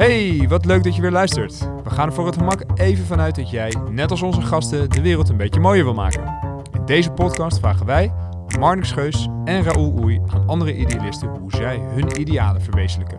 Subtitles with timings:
[0.00, 1.58] Hey, wat leuk dat je weer luistert.
[1.84, 5.00] We gaan er voor het gemak even vanuit dat jij, net als onze gasten, de
[5.00, 6.22] wereld een beetje mooier wil maken.
[6.72, 8.12] In deze podcast vragen wij,
[8.58, 13.18] Marnix Geus en Raoul Oei, aan andere idealisten hoe zij hun idealen verwezenlijken.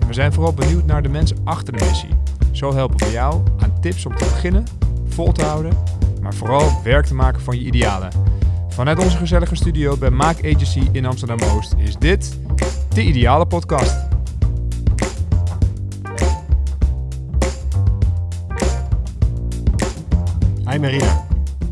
[0.00, 2.10] En we zijn vooral benieuwd naar de mensen achter de missie.
[2.52, 4.64] Zo helpen we jou aan tips om te beginnen,
[5.08, 5.72] vol te houden,
[6.22, 8.10] maar vooral werk te maken van je idealen.
[8.68, 12.38] Vanuit onze gezellige studio bij Maak Agency in Amsterdam-Oost is dit
[12.94, 14.07] de Ideale Podcast.
[20.78, 21.26] Hi Marina,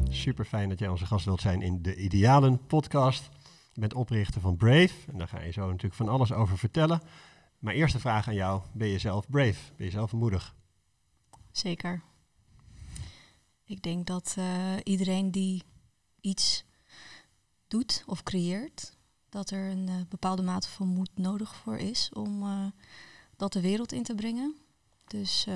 [0.09, 3.29] super fijn dat jij onze gast wilt zijn in de Idealen podcast.
[3.73, 7.01] Je bent oprichter van Brave en daar ga je zo natuurlijk van alles over vertellen.
[7.59, 9.73] Maar eerste vraag aan jou, ben je zelf brave?
[9.77, 10.55] Ben je zelf moedig?
[11.51, 12.03] Zeker.
[13.65, 15.63] Ik denk dat uh, iedereen die
[16.21, 16.65] iets
[17.69, 18.97] doet of creëert,
[19.29, 22.67] dat er een uh, bepaalde mate van moed nodig voor is om uh,
[23.37, 24.57] dat de wereld in te brengen.
[25.05, 25.47] Dus.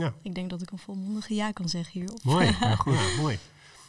[0.00, 2.24] Ja, ik denk dat ik een volmondige ja kan zeggen hierop.
[2.24, 3.38] Mooi, ja, goed, ja, mooi.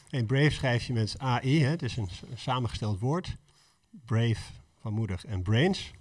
[0.09, 1.69] En brave schrijf je met AI, hè?
[1.69, 3.35] het is een samengesteld woord.
[4.05, 5.91] Brave van moedig en brains.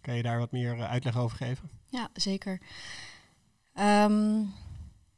[0.00, 1.70] Kan je daar wat meer uitleg over geven?
[1.88, 2.60] Ja, zeker.
[3.78, 4.52] Um,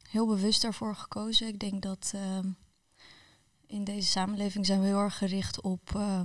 [0.09, 1.47] heel bewust daarvoor gekozen.
[1.47, 2.55] Ik denk dat um,
[3.67, 6.21] in deze samenleving zijn we heel erg gericht op uh,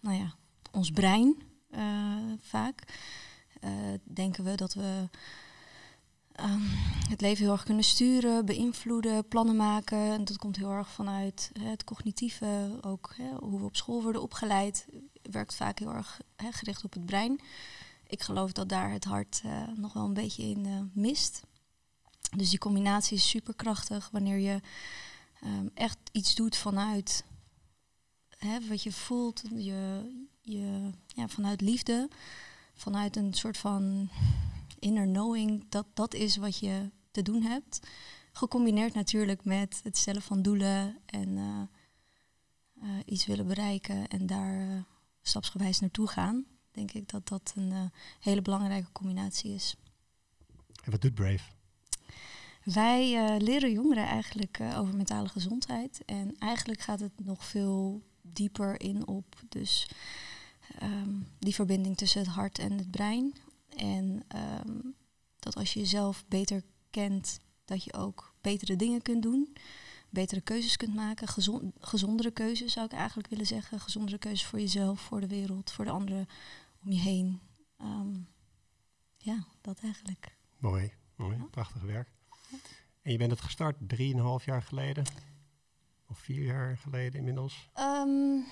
[0.00, 0.34] nou ja,
[0.72, 2.82] ons brein uh, vaak.
[3.60, 3.70] Uh,
[4.04, 5.08] denken we dat we
[6.44, 6.62] um,
[7.08, 9.98] het leven heel erg kunnen sturen, beïnvloeden, plannen maken.
[9.98, 14.02] En dat komt heel erg vanuit hè, het cognitieve, ook hè, hoe we op school
[14.02, 14.86] worden opgeleid.
[15.22, 17.40] Werkt vaak heel erg hè, gericht op het brein.
[18.06, 19.42] Ik geloof dat daar het hart
[19.76, 21.42] nog wel een beetje in mist.
[22.36, 24.60] Dus die combinatie is superkrachtig wanneer je
[25.44, 27.24] um, echt iets doet vanuit
[28.38, 32.08] hè, wat je voelt, je, je, ja, vanuit liefde,
[32.74, 34.10] vanuit een soort van
[34.80, 37.80] inner knowing, dat dat is wat je te doen hebt.
[38.32, 41.62] Gecombineerd natuurlijk met het stellen van doelen en uh,
[42.82, 44.82] uh, iets willen bereiken en daar uh,
[45.22, 46.44] stapsgewijs naartoe gaan.
[46.70, 49.76] Denk ik dat dat een hele belangrijke combinatie is.
[50.84, 51.50] En wat doet Brave?
[52.64, 56.02] Wij leren jongeren eigenlijk over mentale gezondheid.
[56.04, 59.88] En eigenlijk gaat het nog veel dieper in op dus
[60.82, 63.34] um, die verbinding tussen het hart en het brein.
[63.76, 64.22] En
[64.66, 64.94] um,
[65.38, 69.56] dat als je jezelf beter kent, dat je ook betere dingen kunt doen.
[70.10, 71.28] Betere keuzes kunt maken.
[71.28, 73.80] Gezond, gezondere keuzes zou ik eigenlijk willen zeggen.
[73.80, 76.26] Gezondere keuzes voor jezelf, voor de wereld, voor de anderen
[76.84, 77.40] om je heen.
[77.82, 78.28] Um,
[79.16, 80.36] ja, dat eigenlijk.
[80.58, 81.36] Mooi, mooi.
[81.36, 81.44] Ja.
[81.50, 82.08] Prachtig werk.
[83.02, 85.04] En je bent het gestart 3,5 jaar geleden?
[86.06, 87.70] Of vier jaar geleden inmiddels?
[87.78, 88.44] Um,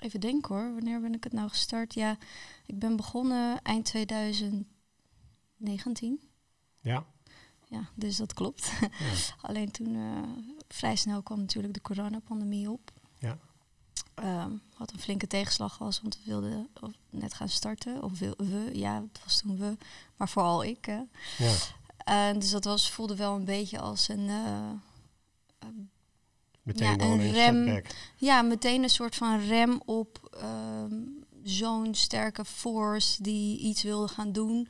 [0.00, 1.94] even denken hoor, wanneer ben ik het nou gestart?
[1.94, 2.16] Ja,
[2.66, 6.20] ik ben begonnen eind 2019.
[6.80, 7.06] Ja.
[7.68, 8.72] Ja, dus dat klopt.
[8.80, 8.88] Ja.
[9.48, 10.22] Alleen toen uh,
[10.68, 12.92] vrij snel kwam natuurlijk de coronapandemie op.
[13.18, 13.38] Ja.
[14.24, 16.68] Um, wat een flinke tegenslag was, want we wilden
[17.10, 18.02] net gaan starten.
[18.02, 19.76] Of wil, we, ja, het was toen we,
[20.16, 20.84] maar vooral ik.
[20.84, 21.00] Hè.
[21.38, 21.54] Ja.
[22.08, 24.70] Uh, dus dat was, voelde wel een beetje als een, uh,
[26.68, 27.82] meteen ja, een rem.
[28.16, 34.32] Ja, meteen een soort van rem op um, zo'n sterke force die iets wilde gaan
[34.32, 34.68] doen.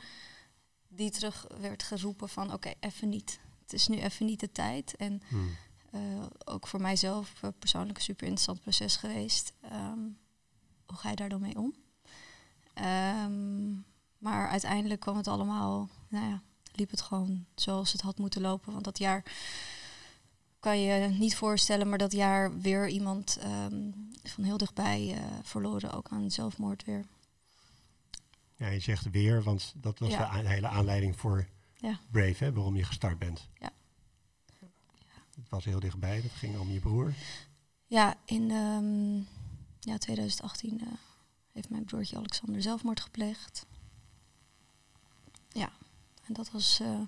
[0.88, 3.40] Die terug werd geroepen van oké, okay, even niet.
[3.62, 4.96] Het is nu even niet de tijd.
[4.96, 5.56] En hmm.
[5.94, 6.00] uh,
[6.44, 9.52] ook voor mijzelf persoonlijk een super interessant proces geweest.
[9.72, 10.18] Um,
[10.86, 11.74] hoe ga je daar dan mee om?
[13.24, 13.84] Um,
[14.18, 16.42] maar uiteindelijk kwam het allemaal, nou ja,
[16.72, 18.72] liep het gewoon zoals het had moeten lopen.
[18.72, 19.22] Want dat jaar
[20.60, 25.92] kan je niet voorstellen, maar dat jaar weer iemand um, van heel dichtbij uh, verloren,
[25.92, 27.04] ook aan zelfmoord weer.
[28.56, 30.42] Ja, je zegt weer, want dat was ja.
[30.42, 32.00] de hele aanleiding voor ja.
[32.10, 33.48] Brave, hè, waarom je gestart bent.
[33.58, 33.72] Ja.
[35.34, 37.14] Het was heel dichtbij, dat ging om je broer.
[37.86, 39.26] Ja, in um,
[39.80, 40.88] ja, 2018 uh,
[41.52, 43.66] heeft mijn broertje Alexander zelfmoord gepleegd.
[45.48, 45.72] Ja,
[46.24, 47.00] en dat was, uh,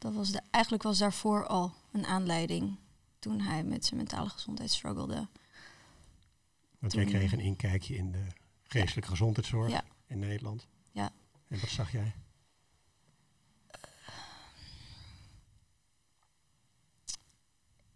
[0.00, 2.78] dat was de, eigenlijk was daarvoor al een aanleiding
[3.18, 5.28] toen hij met zijn mentale gezondheid struggelde.
[6.78, 8.26] Want jij kreeg een inkijkje in de
[8.62, 9.16] geestelijke ja.
[9.16, 9.84] gezondheidszorg ja.
[10.06, 10.66] in Nederland.
[10.92, 11.12] Ja.
[11.48, 12.14] En wat zag jij?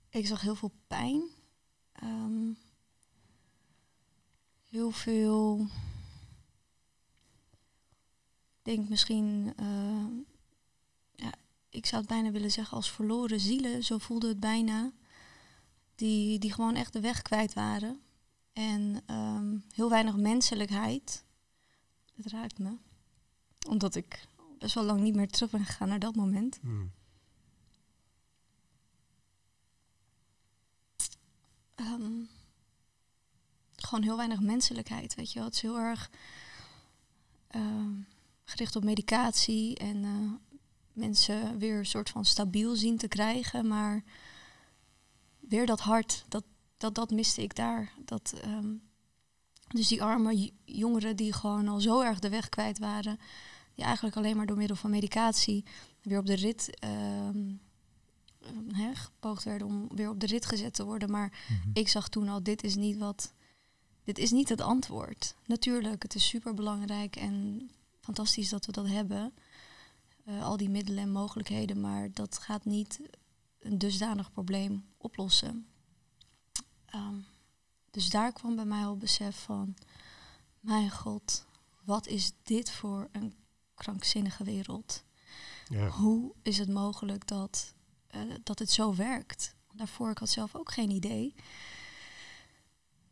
[0.09, 1.23] Ik zag heel veel pijn.
[2.03, 2.59] Um,
[4.69, 5.67] heel veel.
[8.59, 9.53] Ik denk misschien.
[9.61, 10.34] Uh, ja,
[11.75, 13.85] ik zou het bijna willen zeggen als verloren zielen.
[13.85, 14.93] Zo voelde het bijna.
[15.95, 18.01] Die, die gewoon echt de weg kwijt waren.
[18.53, 21.25] En um, heel weinig menselijkheid.
[22.17, 22.77] Het raakt me.
[23.69, 24.27] Omdat ik
[24.59, 26.59] best wel lang niet meer terug ben gegaan naar dat moment.
[26.63, 26.93] Hmm.
[31.75, 32.23] Ehm,
[33.77, 35.49] gewoon heel weinig menselijkheid, weet je wel.
[35.49, 36.11] Het is heel erg
[37.47, 37.93] ehm,
[38.45, 40.54] gericht op medicatie en eh,
[40.95, 43.67] mensen weer een soort van stabiel zien te krijgen.
[43.69, 44.05] Maar
[45.41, 46.45] weer dat hart, dat,
[46.77, 47.93] dat, dat miste ik daar.
[48.05, 48.73] Dat, ehm,
[49.69, 53.19] dus die arme jongeren die gewoon al zo erg de weg kwijt waren,
[53.75, 55.65] die eigenlijk alleen maar door middel van medicatie
[56.03, 56.71] weer op de rit
[58.73, 61.11] hè, gepoogd werden om weer op de rit gezet te worden.
[61.11, 61.71] Maar Mhm.
[61.73, 63.33] ik zag toen al, dit is niet wat.
[64.05, 65.35] Dit is niet het antwoord.
[65.47, 67.69] Natuurlijk, het is super belangrijk en
[68.01, 69.33] fantastisch dat we dat hebben.
[70.25, 73.01] Eh, al die middelen en mogelijkheden, maar dat gaat niet
[73.59, 75.67] een dusdanig probleem oplossen.
[76.85, 77.17] Ehm,
[77.91, 79.75] dus daar kwam bij mij al besef van,
[80.61, 81.47] mijn god,
[81.85, 83.35] wat is dit voor een
[83.75, 85.05] krankzinnige wereld?
[85.69, 85.89] Ja.
[85.89, 87.75] Hoe is het mogelijk dat,
[88.07, 89.55] eh, dat het zo werkt?
[89.73, 91.35] Daarvoor ik had zelf ook geen idee.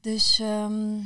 [0.00, 1.00] Dus ehm,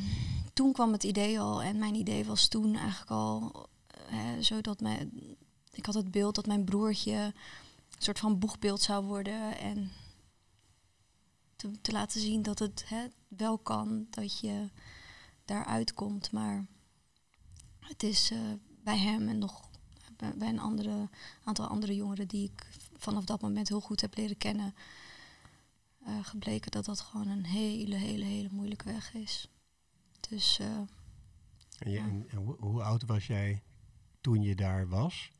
[0.52, 1.62] toen kwam het idee al.
[1.62, 3.68] En mijn idee was toen eigenlijk al
[4.10, 5.36] eh, zodat mijn,
[5.76, 9.58] ik had het beeld dat mijn broertje een soort van boegbeeld zou worden.
[9.58, 9.90] En
[11.56, 14.70] te, te laten zien dat het hè, wel kan, dat je
[15.44, 16.32] daaruit komt.
[16.32, 16.66] Maar
[17.80, 18.38] het is eh,
[18.82, 19.68] bij hem en nog
[20.16, 21.08] bij, een andere,
[21.44, 24.74] aantal andere jongeren die ik vanaf dat moment heel goed heb leren kennen,
[26.04, 29.48] eh, gebleken dat dat gewoon een hele, hele, hele moeilijke weg is.
[30.28, 30.66] Dus eh,
[31.78, 32.04] En, je, Ja.
[32.04, 33.62] en, en hoe, hoe oud was jij
[34.20, 35.30] toen je daar was?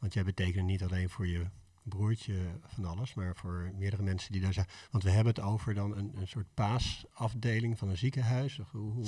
[0.00, 1.46] Want jij betekende niet alleen voor je
[1.82, 4.66] broertje van alles, maar voor meerdere mensen die daar zijn.
[4.90, 8.58] Want we hebben het over dan een, een soort paasafdeling van een ziekenhuis.
[8.58, 9.06] Of hoe, hoe?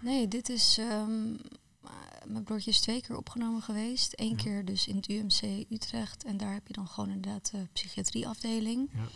[0.00, 0.78] nee, dit is.
[0.78, 1.34] ehm,
[1.84, 1.90] eh,
[2.26, 4.12] mijn broertje is twee keer opgenomen geweest.
[4.20, 4.36] Eén Ja.
[4.36, 6.24] keer dus in het UMC Utrecht.
[6.24, 8.90] En daar heb je dan gewoon inderdaad de psychiatrieafdeling.
[8.94, 9.06] Ja.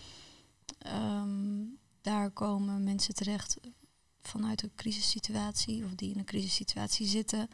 [0.79, 1.65] Ehm,
[2.01, 3.57] daar komen mensen terecht
[4.21, 7.49] vanuit een crisissituatie of die in een crisissituatie zitten.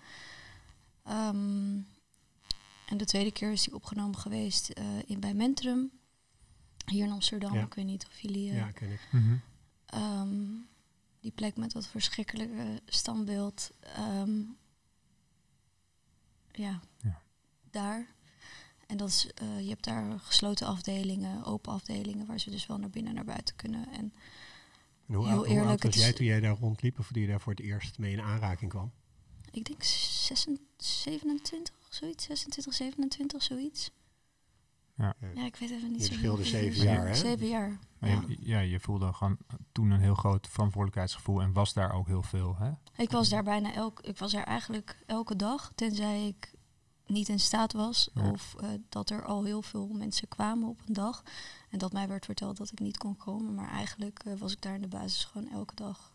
[1.05, 1.81] Ehm,
[2.89, 5.91] en de tweede keer is die opgenomen geweest eh, in bij Mentrum,
[6.87, 7.55] hier in Amsterdam.
[7.55, 7.65] Ja.
[7.65, 9.09] Ik weet niet of jullie eh, ja, ken ik.
[9.13, 9.37] Mhm.
[9.87, 10.47] Ehm,
[11.21, 13.71] die plek met dat verschrikkelijke standbeeld.
[13.81, 14.41] ehm,
[16.53, 17.23] ja, Ja.
[17.71, 18.07] daar.
[18.87, 22.79] En dat is, eh, je hebt daar gesloten afdelingen, open afdelingen, waar ze dus wel
[22.79, 23.89] naar binnen en naar buiten kunnen.
[23.93, 24.13] En
[25.09, 27.23] En hoe, Heel oud- hoe eerlijk, oud was jij toen jij daar rondliep of toen
[27.23, 28.93] je daar voor het eerst mee in aanraking kwam?
[29.51, 33.91] ik denk 26, 27, zoiets, 26, 27, zoiets.
[34.97, 35.15] Ja.
[35.35, 37.15] Ja, ik weet even niet Je zo verschilde zeven jaar, hè?
[37.15, 38.23] Zeven jaar, Maar ja.
[38.29, 39.37] je, ja, je voelde gewoon
[39.73, 42.57] toen een heel groot verantwoordelijkheidsgevoel en was daar ook heel veel.
[42.57, 42.71] Hè?
[42.97, 46.53] Ik was daar bijna elk, ik was er eigenlijk elke dag, tenzij ik
[47.07, 48.31] niet in staat was Ja.
[48.31, 51.23] of eh, dat er al heel veel mensen kwamen op een dag
[51.71, 54.61] en dat mij werd verteld dat ik niet kon komen, maar eigenlijk eh, was ik
[54.61, 56.13] daar in de basis gewoon elke dag.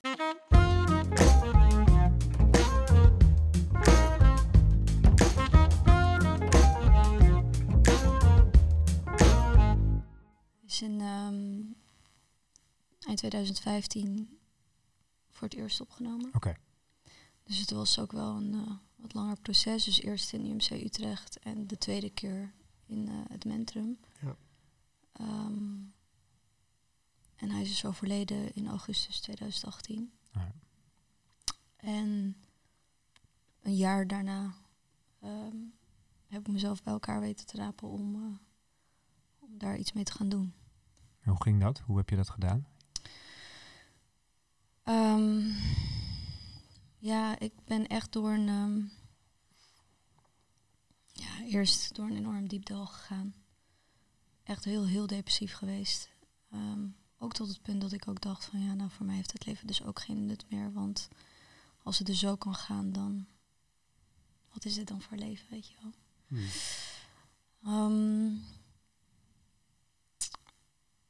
[10.74, 11.62] Is in ehm,
[13.00, 14.40] eind 2015
[15.30, 16.30] voor het eerst opgenomen.
[16.34, 16.56] Oké.
[17.44, 19.84] Dus het was ook wel een eh, wat langer proces.
[19.84, 22.54] Dus eerst in UMC Utrecht en de tweede keer
[22.86, 24.00] in eh, het Mentrum.
[24.22, 24.36] Ja.
[25.12, 25.76] Ehm,
[27.36, 30.12] en hij is dus overleden in augustus 2018.
[30.32, 30.54] Ja.
[31.76, 32.38] En
[33.62, 34.56] een jaar daarna
[35.20, 35.58] ehm,
[36.28, 38.38] heb ik mezelf bij elkaar weten te rapen om, eh,
[39.40, 40.54] om daar iets mee te gaan doen.
[41.24, 41.80] En Hoe ging dat?
[41.80, 42.68] Hoe heb je dat gedaan?
[44.84, 45.42] Ehm,
[46.98, 48.48] ja, ik ben echt door een.
[48.48, 48.78] ehm,
[51.12, 53.34] ja, eerst door een enorm diep dal gegaan.
[54.44, 56.10] Echt heel, heel depressief geweest.
[56.52, 56.88] Ehm,
[57.18, 59.46] ook tot het punt dat ik ook dacht van ja, nou voor mij heeft het
[59.46, 60.74] leven dus ook geen nut meer.
[60.74, 61.10] Want
[61.84, 63.28] als het dus zo kan gaan, dan
[64.54, 65.92] wat is dit dan voor leven, weet je wel?
[66.28, 66.48] Hmm.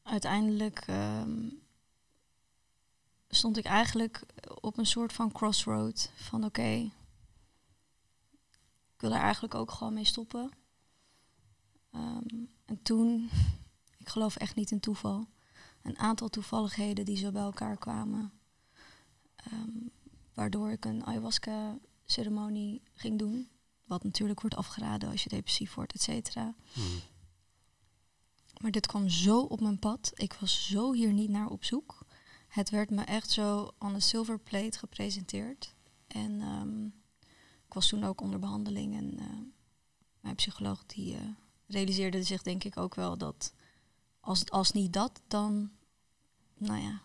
[0.03, 1.49] Uiteindelijk ehm,
[3.27, 4.25] stond ik eigenlijk
[4.61, 6.91] op een soort van crossroad van oké,
[8.95, 10.51] ik wil er eigenlijk ook gewoon mee stoppen.
[11.91, 13.29] Ehm, en toen,
[14.03, 15.27] ik geloof echt niet in toeval,
[15.81, 18.31] een aantal toevalligheden die zo bij elkaar kwamen,
[19.35, 19.87] ehm,
[20.33, 23.49] waardoor ik een ayahuasca-ceremonie ging doen.
[23.85, 26.55] Wat natuurlijk wordt afgeraden als je depressief wordt, et cetera.
[26.73, 26.99] Hmm.
[28.61, 30.11] Maar dit kwam zo op mijn pad.
[30.13, 32.05] Ik was zo hier niet naar op zoek.
[32.47, 35.75] Het werd me echt zo on a silver plate gepresenteerd.
[36.07, 36.85] En ehm,
[37.65, 38.95] ik was toen ook onder behandeling.
[38.95, 39.25] En eh,
[40.19, 41.21] mijn psycholoog die eh,
[41.67, 43.53] realiseerde zich denk ik ook wel dat
[44.19, 45.71] als, als niet dat, dan,
[46.57, 47.01] nou ja,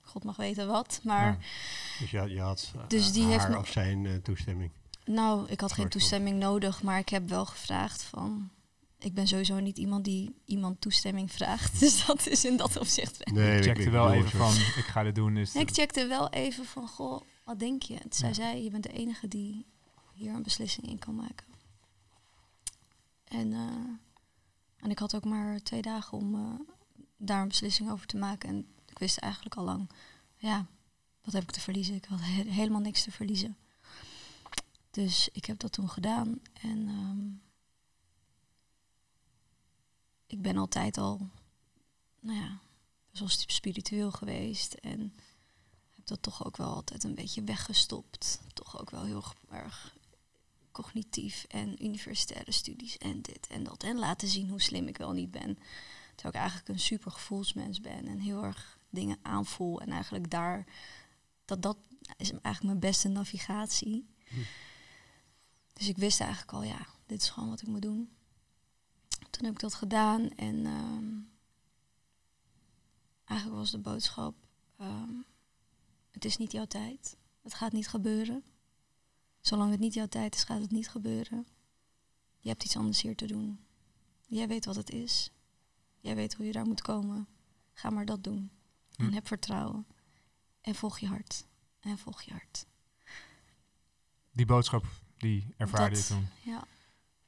[0.00, 1.00] God mag weten wat.
[1.02, 1.38] Maar Ja.
[1.98, 4.70] Dus je, je had eh, Dus die haar heeft of zijn toestemming.
[5.04, 8.50] nou, ik had geen toestemming nodig, maar ik heb wel gevraagd van...
[9.04, 11.78] Ik ben sowieso niet iemand die iemand toestemming vraagt.
[11.80, 13.34] Dus dat is in dat opzicht wel.
[13.34, 15.34] Nee, ik checkte wel even van, ik ga dit doen.
[15.34, 17.98] Dus Ik checkte wel even van, goh, wat denk je?
[17.98, 18.34] Toen zei Ja.
[18.34, 19.66] zij, je bent de enige die
[20.14, 21.46] hier een beslissing in kan maken.
[23.24, 23.68] En, eh,
[24.84, 26.40] en ik had ook maar twee dagen om eh,
[27.16, 28.48] daar een beslissing over te maken.
[28.48, 29.90] En ik wist eigenlijk al lang,
[30.36, 30.66] ja,
[31.24, 31.94] wat heb ik te verliezen?
[31.94, 33.56] Ik had he- helemaal niks te verliezen.
[34.90, 36.40] Dus ik heb dat toen gedaan.
[36.60, 37.43] En ehm,
[40.34, 41.30] ik ben altijd al,
[42.20, 42.60] nou ja,
[43.10, 44.72] best wel spiritueel geweest.
[44.72, 45.14] En
[45.94, 48.40] heb dat toch ook wel altijd een beetje weggestopt.
[48.52, 49.96] Toch ook wel heel erg
[50.72, 53.82] cognitief en universitaire studies en dit en dat.
[53.82, 55.58] En laten zien hoe slim ik wel niet ben.
[56.14, 59.80] Terwijl ik eigenlijk een super gevoelsmens ben en heel erg dingen aanvoel.
[59.80, 60.66] En eigenlijk daar,
[61.44, 61.76] dat, dat
[62.16, 64.06] is eigenlijk mijn beste navigatie.
[64.28, 64.40] Hm.
[65.72, 68.10] Dus ik wist eigenlijk al, ja, dit is gewoon wat ik moet doen.
[69.34, 71.12] Toen heb ik dat gedaan en ehm,
[73.24, 74.34] eigenlijk was de boodschap,
[74.76, 75.10] ehm,
[76.10, 77.16] het is niet jouw tijd.
[77.42, 78.44] Het gaat niet gebeuren.
[79.40, 81.46] Zolang het niet jouw tijd is, gaat het niet gebeuren.
[82.38, 83.60] Je hebt iets anders hier te doen.
[84.26, 85.30] Jij weet wat het is.
[86.00, 87.26] Jij weet hoe je daar moet komen.
[87.72, 88.50] Ga maar dat doen.
[88.96, 89.12] En Hm.
[89.12, 89.86] heb vertrouwen.
[90.60, 91.46] En volg je hart.
[91.80, 92.66] En volg je hart.
[94.32, 94.84] die boodschap,
[95.16, 96.28] die ervaarde Dat- je toen.
[96.44, 96.64] Ja.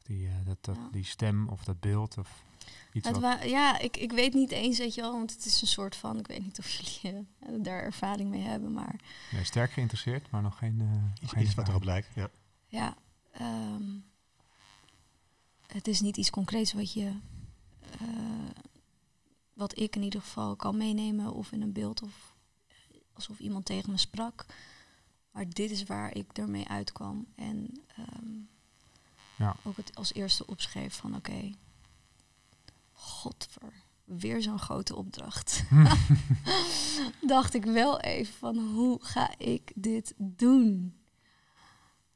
[0.07, 0.89] Die, eh, dat, dat, Ja.
[0.93, 2.45] die stem of dat beeld of
[2.93, 3.43] iets Het wat...
[3.45, 6.19] ja, ik, ik weet niet eens, weet je wel, want het is een soort van,
[6.19, 9.01] ik weet niet of jullie eh, daar ervaring mee hebben, maar
[9.33, 10.81] Nee, sterk geïnteresseerd, maar nog geen...
[10.81, 12.15] eh, Iets, geen iets wat erop lijkt.
[12.15, 12.31] Ja.
[12.67, 12.97] ja,
[13.33, 13.83] ehm,
[15.67, 17.13] het is niet iets concreets wat je,
[18.01, 18.09] eh,
[19.53, 22.35] wat ik in ieder geval kan meenemen of in een beeld of
[23.13, 24.47] alsof iemand tegen me sprak.
[25.31, 28.31] Maar dit is waar ik ermee uitkwam en ehm,
[29.37, 29.57] Ja.
[29.63, 31.53] ook het als eerste opschreef van oké,
[32.93, 33.73] godver,
[34.05, 35.65] weer zo'n grote opdracht.
[37.27, 40.95] Dacht ik wel even van hoe ga ik dit doen?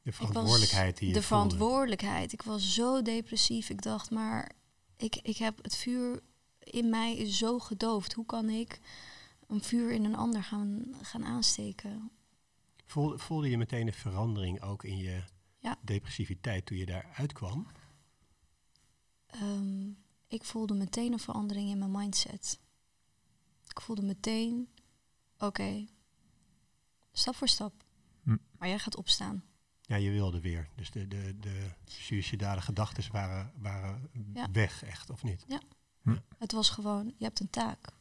[0.03, 1.45] De verantwoordelijkheid die je de voelde.
[1.49, 2.33] verantwoordelijkheid.
[2.33, 3.69] Ik was zo depressief.
[3.69, 4.51] Ik dacht, maar
[4.97, 6.19] ik, ik heb het vuur
[6.59, 8.13] in mij is zo gedoofd.
[8.13, 8.79] Hoe kan ik
[9.47, 12.11] een vuur in een ander gaan, gaan aansteken?
[12.85, 15.23] Voelde, voelde je meteen een verandering ook in je
[15.61, 15.77] Ja.
[15.81, 17.67] depressiviteit toen je daar uitkwam?
[19.27, 19.89] Ehm,
[20.27, 22.59] ik voelde meteen een verandering in mijn mindset.
[23.67, 24.69] Ik voelde meteen,
[25.37, 25.85] oké,
[27.11, 27.73] stap voor stap.
[28.23, 28.37] Hm.
[28.57, 29.43] Maar jij gaat opstaan.
[29.81, 30.69] Ja, je wilde weer.
[30.75, 34.47] Dus de, de, de suïcidale gedachten waren, waren Ja.
[34.51, 35.45] weg, echt, of niet?
[36.37, 37.93] Het was gewoon, je hebt een taak.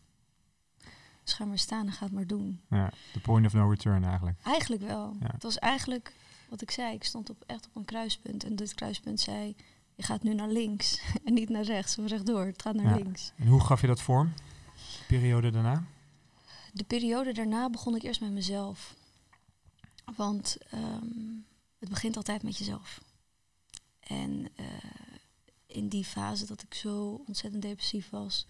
[1.25, 2.61] Dus ga maar staan en ga het maar doen.
[2.71, 4.41] Ja, de point of no return eigenlijk.
[4.43, 5.17] Eigenlijk wel.
[5.21, 5.31] Ja.
[5.33, 6.15] Het was eigenlijk
[6.51, 6.95] wat ik zei.
[6.95, 8.45] Ik stond op, echt op een kruispunt.
[8.45, 9.57] En dit kruispunt zei,
[9.95, 11.01] je gaat nu naar links.
[11.25, 12.47] en niet naar rechts of rechtdoor.
[12.47, 13.03] Het gaat naar Ja.
[13.05, 13.33] links.
[13.37, 14.33] En hoe gaf je dat vorm?
[14.99, 15.85] De periode daarna?
[16.73, 18.95] De periode daarna begon ik eerst met mezelf.
[20.17, 21.05] Want ehm,
[21.79, 23.01] het begint altijd met jezelf.
[24.01, 24.67] En eh,
[25.67, 28.47] in die fase dat ik zo ontzettend depressief was,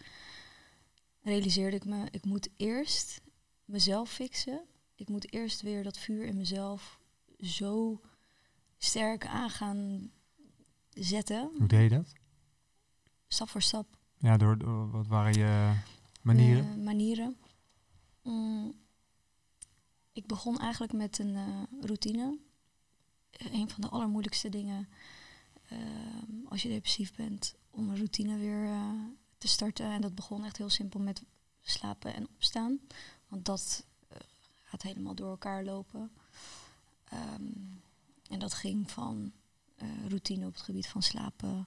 [1.22, 3.20] realiseerde ik me, ik moet eerst
[3.64, 4.60] mezelf fixen.
[4.94, 6.98] Ik moet eerst weer dat vuur in mezelf
[7.42, 8.00] zo
[8.78, 10.10] sterk aan gaan
[10.90, 12.12] zetten, Hoe deed je dat?
[13.28, 13.86] stap voor stap.
[14.16, 15.74] Ja, door, door- wat waren je
[16.22, 16.70] manieren?
[16.70, 17.36] Eh, manieren.
[18.22, 18.74] Mm,
[20.12, 22.38] ik begon eigenlijk met een eh, routine.
[23.30, 24.88] Eh, een van de allermoeilijkste dingen
[26.48, 28.68] als je depressief bent, om een routine weer
[29.38, 29.86] te starten.
[29.90, 31.22] En dat begon echt heel simpel met
[31.60, 32.80] slapen en opstaan.
[33.28, 33.86] Want dat
[34.64, 36.10] gaat helemaal door elkaar lopen.
[37.10, 37.42] Ehm,
[38.28, 39.32] en dat ging van
[39.76, 41.66] eh, routine op het gebied van slapen,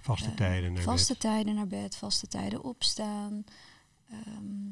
[0.00, 1.20] Vaste eh, tijden naar vaste bed.
[1.22, 3.44] tijden naar bed, vaste tijden opstaan.
[4.10, 4.68] Ehm,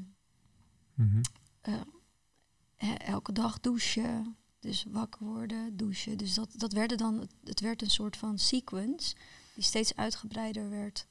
[0.94, 1.22] Mhm.
[1.60, 4.36] eh, elke dag douchen.
[4.60, 6.18] Dus wakker worden, douchen.
[6.18, 9.14] Dus dat, dat werd dan, het werd een soort van sequence
[9.54, 11.06] die steeds uitgebreider werd.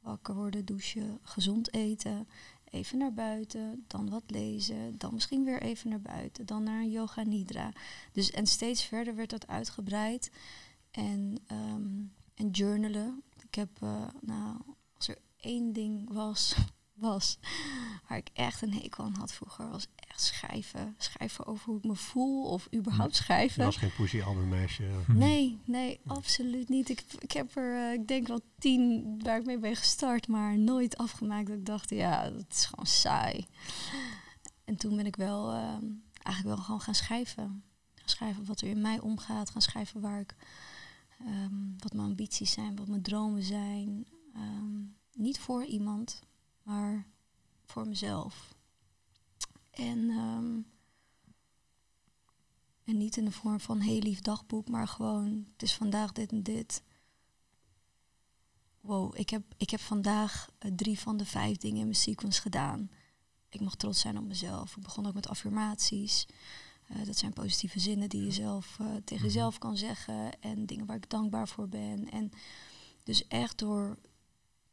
[0.00, 2.28] Wakker worden, douchen, gezond eten,
[2.70, 6.90] even naar buiten, dan wat lezen, dan misschien weer even naar buiten, dan naar een
[6.90, 7.72] yoga nidra.
[8.12, 10.30] Dus en steeds verder werd dat uitgebreid.
[10.90, 12.02] En, ehm,
[12.34, 13.22] en journalen.
[13.48, 14.56] Ik heb, eh, nou,
[14.96, 16.54] als er één ding was,
[16.94, 17.38] was
[18.08, 20.94] waar ik echt een hekel aan had vroeger, was echt schrijven.
[20.98, 23.60] Schrijven over hoe ik me voel of überhaupt schrijven.
[23.60, 24.90] Je was geen poesie meisje.
[25.06, 26.88] Nee, nee, absoluut niet.
[26.88, 30.58] Ik, ik heb er, eh, ik denk wel tien waar ik mee ben gestart, maar
[30.58, 31.46] nooit afgemaakt.
[31.46, 33.46] Dat ik dacht, ja, dat is gewoon saai.
[34.64, 35.84] En toen ben ik wel ehm,
[36.22, 37.62] eigenlijk wel gewoon gaan schrijven.
[37.94, 39.50] Gaan schrijven wat er in mij omgaat.
[39.50, 40.34] Gaan schrijven waar ik,
[41.18, 44.06] ehm, wat mijn ambities zijn, wat mijn dromen zijn.
[44.34, 44.80] Ehm,
[45.14, 46.22] niet voor iemand,
[46.62, 47.06] maar
[47.64, 48.56] voor mezelf.
[49.78, 50.10] En,
[52.84, 56.32] en niet in de vorm van heel lief dagboek, maar gewoon, het is vandaag dit
[56.32, 56.82] en dit.
[58.80, 62.40] Wow, ik heb, ik heb vandaag eh, drie van de vijf dingen in mijn sequence
[62.40, 62.90] gedaan
[63.48, 64.76] ik mag trots zijn op mezelf.
[64.76, 66.26] Ik begon ook met affirmaties.
[66.90, 69.24] Uh, dat zijn positieve zinnen die je zelf uh, tegen mhm.
[69.24, 70.40] jezelf kan zeggen.
[70.40, 72.10] En dingen waar ik dankbaar voor ben.
[72.10, 72.30] En
[73.02, 73.98] dus echt door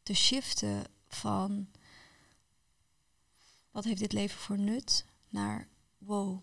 [0.04, 1.68] te shiften van
[3.76, 5.68] wat heeft dit leven voor nut naar
[5.98, 6.40] wow,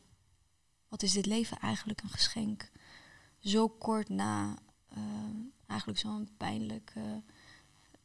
[0.88, 2.70] wat is dit leven eigenlijk een geschenk?
[3.38, 4.56] Zo kort na
[4.96, 5.02] uh,
[5.66, 6.92] eigenlijk zo'n pijnlijk,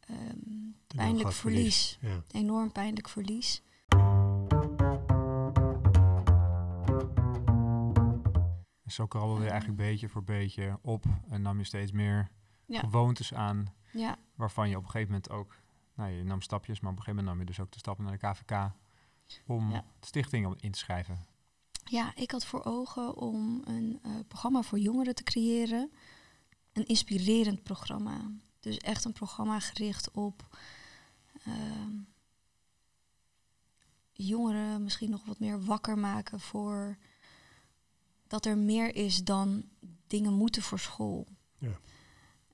[0.10, 1.98] um, pijnlijk verlies.
[2.00, 2.14] verlies.
[2.32, 2.40] Ja.
[2.40, 3.62] Enorm pijnlijk verlies.
[8.86, 12.30] zo krabbelde je eigenlijk beetje voor beetje op en nam je steeds meer
[12.68, 13.74] gewoontes aan.
[13.92, 14.18] Ja.
[14.36, 15.56] Waarvan je op een gegeven moment ook,
[15.94, 18.06] nou je nam stapjes, maar op een gegeven moment nam je dus ook de stappen
[18.06, 18.72] naar de KVK
[19.46, 19.86] om ja.
[20.02, 21.26] stichting in te schrijven.
[21.84, 25.92] Ja, ik had voor ogen om een uh, programma voor jongeren te creëren.
[26.74, 28.32] Een inspirerend programma.
[28.60, 30.58] Dus echt een programma gericht op
[31.48, 31.54] uh,
[34.12, 36.98] jongeren misschien nog wat meer wakker maken voor
[38.28, 39.64] dat er meer is dan
[40.08, 41.28] dingen moeten voor school.
[41.58, 41.80] Ja.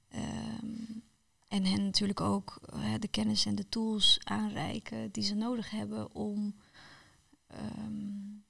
[0.07, 1.01] Ehm,
[1.47, 6.15] en hen natuurlijk ook uh, de kennis en de tools aanreiken die ze nodig hebben
[6.15, 6.55] om
[7.59, 8.45] um,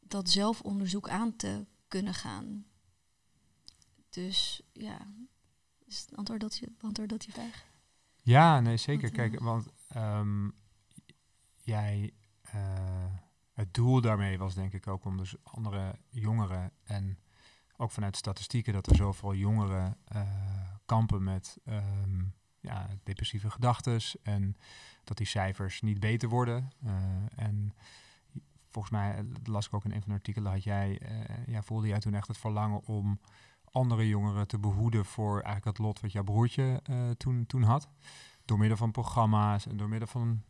[0.00, 2.66] dat zelfonderzoek aan te kunnen gaan.
[4.10, 5.06] Dus ja,
[5.86, 7.64] is het antwoord dat je, antwoord dat je vraag?
[8.22, 9.10] Ja, nee, zeker.
[9.10, 10.54] Kijk, want um,
[11.56, 12.12] jij.
[12.54, 13.04] Uh,
[13.52, 17.18] het doel daarmee was denk ik ook om dus andere jongeren en
[17.76, 20.22] ook vanuit statistieken dat er zoveel jongeren uh,
[20.84, 24.56] kampen met um, ja, depressieve gedachten en
[25.04, 26.72] dat die cijfers niet beter worden.
[26.84, 26.92] Uh,
[27.36, 27.74] en
[28.70, 31.88] volgens mij las ik ook in een van de artikelen, had jij, uh, ja, voelde
[31.88, 33.20] jij toen echt het verlangen om
[33.64, 36.82] andere jongeren te behoeden voor eigenlijk het lot wat jouw broertje
[37.16, 37.88] toen, toen had.
[38.44, 40.42] Door middel van programma's en door middel van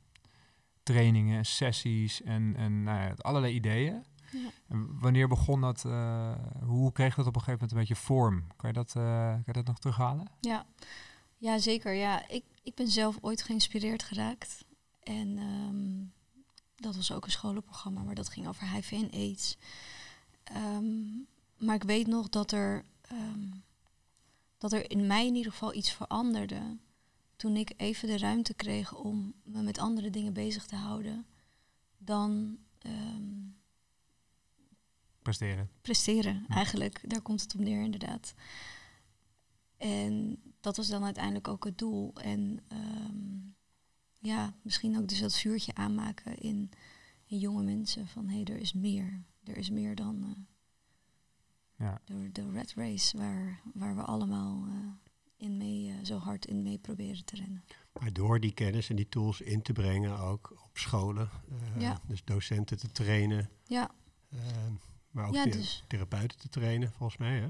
[0.82, 4.04] trainingen, sessies en, en nou ja, allerlei ideeën.
[4.32, 4.50] Ja.
[4.88, 5.84] Wanneer begon dat?
[5.86, 8.46] Uh, hoe kreeg dat op een gegeven moment een beetje vorm?
[8.56, 10.26] Kan je dat, uh, kan je dat nog terughalen?
[10.40, 10.66] Ja,
[11.44, 11.92] ja zeker.
[11.92, 14.64] Ja, ik, ik ben zelf ooit geïnspireerd geraakt.
[15.02, 16.12] En um,
[16.76, 19.56] dat was ook een scholenprogramma, maar dat ging over HIV en AIDS.
[20.56, 21.26] Um,
[21.56, 23.62] maar ik weet nog dat er, um,
[24.58, 26.78] dat er in mij in ieder geval iets veranderde
[27.36, 31.26] toen ik even de ruimte kreeg om me met andere dingen bezig te houden,
[31.98, 32.58] dan.
[35.22, 35.70] Presteren.
[35.80, 37.00] Presteren, eigenlijk.
[37.10, 38.34] Daar komt het op neer, inderdaad.
[39.76, 42.12] En dat was dan uiteindelijk ook het doel.
[42.14, 43.54] En um,
[44.18, 46.70] ja, misschien ook dus dat vuurtje aanmaken in,
[47.24, 49.22] in jonge mensen van hé, hey, er is meer.
[49.42, 52.00] Er is meer dan uh, ja.
[52.04, 54.74] de, de red race waar, waar we allemaal uh,
[55.36, 57.64] in mee, uh, zo hard in mee proberen te rennen.
[58.00, 62.00] Maar door die kennis en die tools in te brengen, ook op scholen, uh, ja.
[62.06, 63.90] dus docenten te trainen, ja.
[64.28, 64.40] Uh,
[65.10, 65.84] maar ook ja, dus.
[65.86, 67.38] therapeuten te trainen, volgens mij.
[67.40, 67.48] Hè?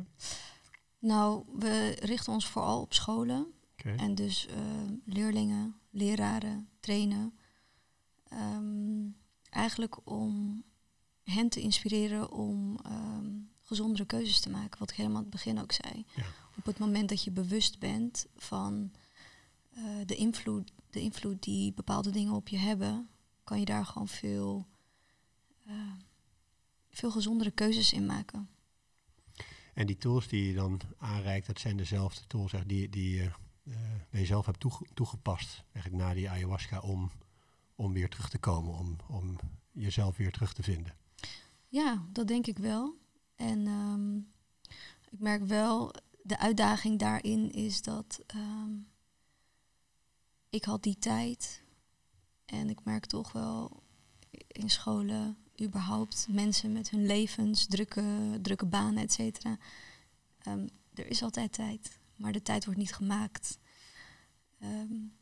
[1.04, 3.46] Nou, we richten ons vooral op scholen.
[3.78, 3.96] Okay.
[3.96, 4.48] En dus
[5.04, 7.38] leerlingen, leraren, trainen.
[8.32, 9.16] Um,
[9.50, 10.62] eigenlijk om
[11.24, 15.60] hen te inspireren om um, gezondere keuzes te maken, wat ik helemaal aan het begin
[15.60, 16.06] ook zei.
[16.14, 16.24] Ja
[16.56, 18.92] op het moment dat je bewust bent van
[19.76, 23.08] uh, de, invloed, de invloed die bepaalde dingen op je hebben,
[23.44, 24.66] kan je daar gewoon veel,
[25.66, 25.92] uh,
[26.90, 28.48] veel gezondere keuzes in maken.
[29.74, 33.30] En die tools die je dan aanreikt, dat zijn dezelfde tools die, die
[33.64, 33.74] uh,
[34.10, 37.10] je zelf hebt toegepast, eigenlijk na die ayahuasca, om,
[37.74, 39.38] om weer terug te komen, om, om
[39.72, 40.94] jezelf weer terug te vinden.
[41.68, 42.96] Ja, dat denk ik wel.
[43.36, 44.32] En um,
[45.10, 48.86] ik merk wel, de uitdaging daarin is dat um,
[50.48, 51.62] ik had die tijd
[52.44, 53.82] en ik merk toch wel
[54.46, 59.58] in scholen überhaupt mensen met hun levens, drukke, drukke banen, et cetera.
[60.48, 63.58] Um, er is altijd tijd, maar de tijd wordt niet gemaakt.
[64.62, 65.12] Um,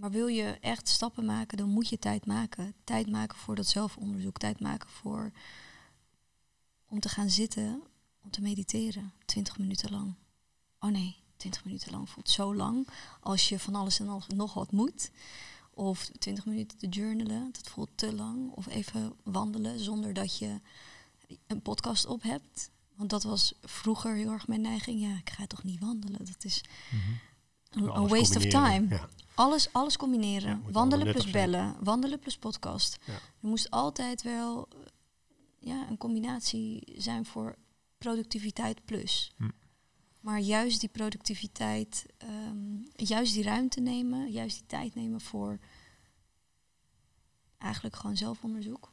[0.00, 2.74] Maar wil je echt stappen maken, dan moet je tijd maken.
[2.84, 4.38] Tijd maken voor dat zelfonderzoek.
[4.38, 5.32] Tijd maken voor
[6.86, 7.82] om te gaan zitten,
[8.22, 9.12] om te mediteren.
[9.24, 10.14] 20 minuten lang.
[10.78, 12.88] Oh nee, 20 minuten lang voelt zo lang.
[13.20, 15.10] Als je van alles en nog wat moet.
[15.80, 18.50] Of 20 minuten te journalen, dat voelt te lang.
[18.50, 20.60] Of even wandelen zonder dat je
[21.46, 22.70] een podcast op hebt.
[22.94, 25.00] Want dat was vroeger heel erg mijn neiging.
[25.00, 26.24] Ja, ik ga toch niet wandelen.
[26.24, 26.64] Dat is
[27.70, 28.86] een, een waste of time.
[28.88, 29.08] Ja.
[29.34, 30.62] Alles, alles combineren.
[30.64, 31.76] Ja, wandelen plus bellen.
[31.80, 32.98] Wandelen plus podcast.
[33.04, 33.12] Ja.
[33.12, 34.68] Er moest altijd wel
[35.58, 37.56] ja, een combinatie zijn voor
[37.98, 39.32] productiviteit plus.
[39.36, 39.48] Hm.
[40.20, 45.58] Maar juist die productiviteit, ehm, juist die ruimte nemen, juist die tijd nemen voor
[47.60, 48.92] eigenlijk gewoon zelfonderzoek.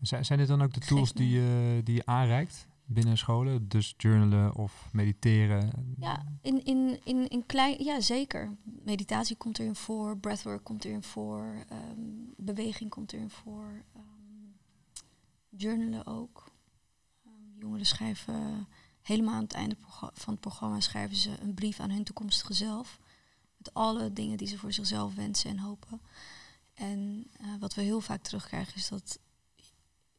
[0.00, 3.68] Zijn, dit dan ook de tools die je, die je aanreikt binnen scholen?
[3.68, 5.70] Dus journalen of mediteren?
[5.98, 8.56] Ja, in, in, in, in klein, ja, zeker.
[8.64, 11.98] Meditatie komt erin voor, breathwork komt erin voor, ehm,
[12.36, 14.02] beweging komt erin voor, ehm,
[15.48, 16.52] journalen ook.
[17.24, 18.66] Ehm, jongeren schrijven
[19.02, 19.76] helemaal aan het einde
[20.14, 22.98] van het programma schrijven ze een brief aan hun toekomstige zelf.
[23.56, 26.00] Met alle dingen die ze voor zichzelf wensen en hopen.
[26.74, 29.18] En eh, wat we heel vaak terugkrijgen is dat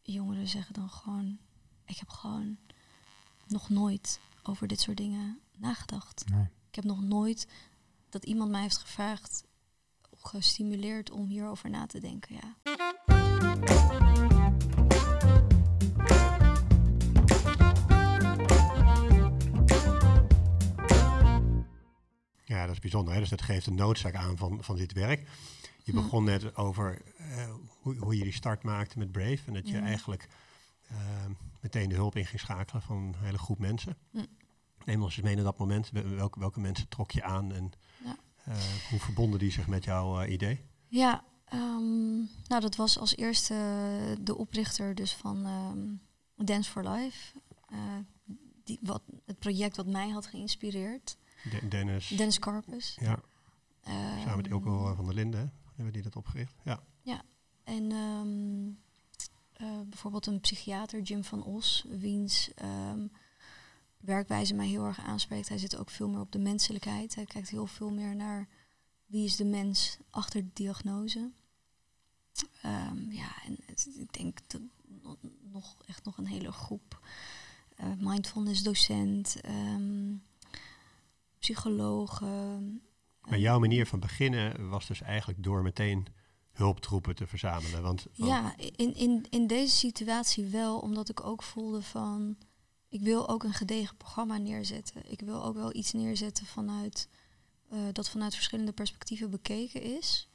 [0.02, 1.38] jongeren zeggen dan gewoon,
[1.86, 2.58] ik heb gewoon
[3.48, 6.24] nog nooit over dit soort dingen nagedacht.
[6.30, 6.48] Nee.
[6.70, 7.48] Ik heb nog nooit
[8.10, 9.44] dat iemand mij heeft gevraagd
[10.10, 12.36] of gestimuleerd om hierover na te denken.
[12.36, 12.56] Ja.
[22.44, 23.14] Ja, dat is bijzonder.
[23.14, 23.20] Hè?
[23.20, 25.28] Dus dat geeft een noodzaak aan van, van dit werk.
[25.86, 26.02] Je Ja.
[26.02, 29.40] begon net over eh, hoe, hoe je die start maakte met Brave.
[29.46, 29.82] En dat je Ja.
[29.82, 30.28] eigenlijk
[30.88, 30.98] eh,
[31.62, 33.98] meteen de hulp in ging schakelen van een hele groep mensen.
[34.12, 34.26] Ja.
[34.86, 35.90] Neem ons eens mee naar dat moment.
[35.90, 37.72] Wel- Welke, welke mensen trok je aan en
[38.04, 38.16] Ja.
[38.44, 38.56] eh,
[38.90, 40.66] hoe verbonden die zich met jouw idee?
[40.88, 42.16] Ja, ehm,
[42.48, 43.56] nou dat was als eerste
[44.22, 47.34] de oprichter dus van ehm, Dance for Life.
[48.64, 51.18] Die, wat, het project wat mij had geïnspireerd.
[51.50, 52.98] De- Dennis, Dennis Carpus.
[53.00, 53.20] ja,
[53.84, 55.54] samen met Ehm, Ilko van der Linden?
[55.76, 56.56] Hebben die dat opgericht.
[56.64, 56.84] Ja,
[57.64, 58.68] En ehm,
[59.54, 63.08] eh, bijvoorbeeld een psychiater, Jim van Os, wiens ehm,
[63.98, 65.50] werkwijze mij heel erg aanspreekt.
[65.50, 67.16] Hij zit ook veel meer op de menselijkheid.
[67.16, 68.48] Hij kijkt heel veel meer naar
[69.06, 71.32] wie is de mens achter de diagnose.
[72.62, 73.58] Ehm, ja, en
[73.98, 74.40] ik denk
[75.52, 77.00] nog echt nog een hele groep.
[77.76, 80.16] eh, mindfulness docent, ehm,
[81.40, 82.82] psychologen.
[83.30, 86.08] Maar jouw manier van beginnen was dus eigenlijk door meteen
[86.52, 87.82] hulptroepen te verzamelen.
[87.82, 92.38] Want Ja, in, in, in deze situatie wel, omdat ik ook voelde van,
[92.90, 95.12] ik wil ook een gedegen programma neerzetten.
[95.12, 97.10] Ik wil ook wel iets neerzetten vanuit,
[97.70, 100.30] eh, dat vanuit verschillende perspectieven bekeken is.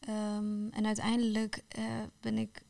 [0.00, 1.84] Ehm, en uiteindelijk eh,
[2.20, 2.62] ben ik,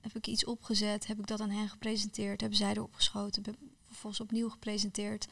[0.00, 3.56] heb ik iets opgezet, heb ik dat aan hen gepresenteerd, hebben zij erop geschoten, ben
[3.86, 5.28] vervolgens opnieuw gepresenteerd.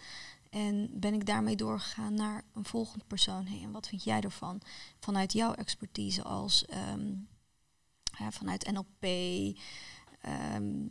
[0.50, 3.46] En ben ik daarmee doorgegaan naar een volgend persoon.
[3.46, 4.60] Hey, en wat vind jij ervan?
[5.00, 7.12] Vanuit jouw expertise als ehm,
[8.18, 9.04] ja, vanuit NLP,
[10.20, 10.84] ehm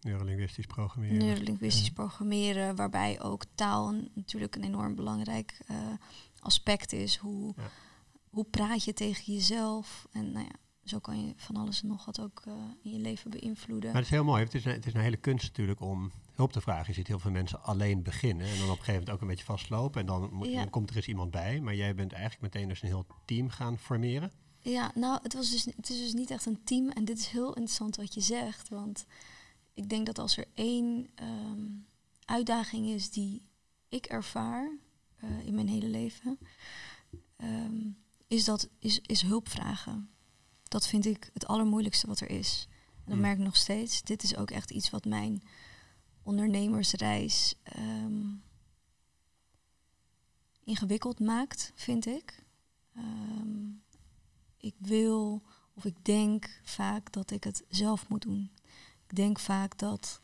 [0.00, 1.18] neurolinguistisch programmeren.
[1.18, 1.92] neurolinguistisch Ja.
[1.92, 5.76] programmeren, waarbij ook taal natuurlijk een enorm belangrijk eh,
[6.38, 7.16] aspect is.
[7.16, 7.70] Hoe, Ja.
[8.30, 10.06] hoe praat je tegen jezelf?
[10.12, 10.52] En nou ja,
[10.84, 13.90] zo kan je van alles en nog wat ook eh, in je leven beïnvloeden.
[13.92, 14.44] Maar het is heel mooi.
[14.44, 16.86] Het is, een, het is een hele kunst natuurlijk om hulp te vragen.
[16.86, 19.26] Je ziet heel veel mensen alleen beginnen en dan op een gegeven moment ook een
[19.26, 20.00] beetje vastlopen.
[20.00, 20.58] En dan, moet, Ja.
[20.60, 21.60] dan komt er eens iemand bij.
[21.60, 24.32] Maar jij bent eigenlijk meteen dus een heel team gaan formeren.
[24.58, 26.88] Ja, nou, het, was dus, het is dus niet echt een team.
[26.90, 28.68] En dit is heel interessant wat je zegt.
[28.68, 29.04] Want
[29.74, 31.66] ik denk dat als er één ehm,
[32.24, 33.42] uitdaging is die
[33.88, 34.76] ik ervaar
[35.16, 36.38] eh, in mijn hele leven,
[37.36, 37.76] ehm,
[38.28, 40.10] is dat is, is hulp vragen.
[40.68, 42.66] Dat vind ik het allermoeilijkste wat er is.
[42.68, 43.20] En dat Hmm.
[43.20, 44.02] merk ik nog steeds.
[44.02, 45.42] Dit is ook echt iets wat mijn
[46.22, 48.34] ondernemersreis ehm,
[50.64, 52.44] ingewikkeld maakt, vind ik.
[52.94, 53.70] Ehm,
[54.56, 55.42] ik wil
[55.74, 58.50] of ik denk vaak dat ik het zelf moet doen.
[59.06, 60.18] Ik denk vaak dat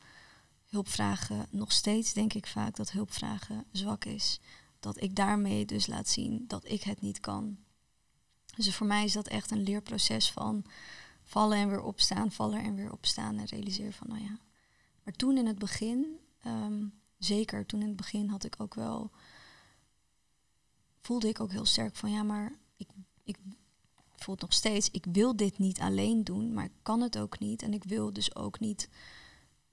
[0.68, 4.40] hulpvragen, nog steeds denk ik vaak dat hulpvragen zwak is.
[4.80, 7.58] Dat ik daarmee dus laat zien dat ik het niet kan.
[8.56, 10.64] Dus voor mij is dat echt een leerproces van
[11.22, 14.38] vallen en weer opstaan, vallen en weer opstaan en realiseren van nou ja.
[15.08, 16.86] Maar toen in het begin, ehm,
[17.18, 19.10] zeker toen in het begin had ik ook wel,
[21.00, 22.88] voelde ik ook heel sterk van ja, maar ik,
[23.22, 23.36] ik
[24.16, 27.38] voel het nog steeds, ik wil dit niet alleen doen, maar ik kan het ook
[27.38, 27.62] niet.
[27.62, 28.88] En ik wil dus ook niet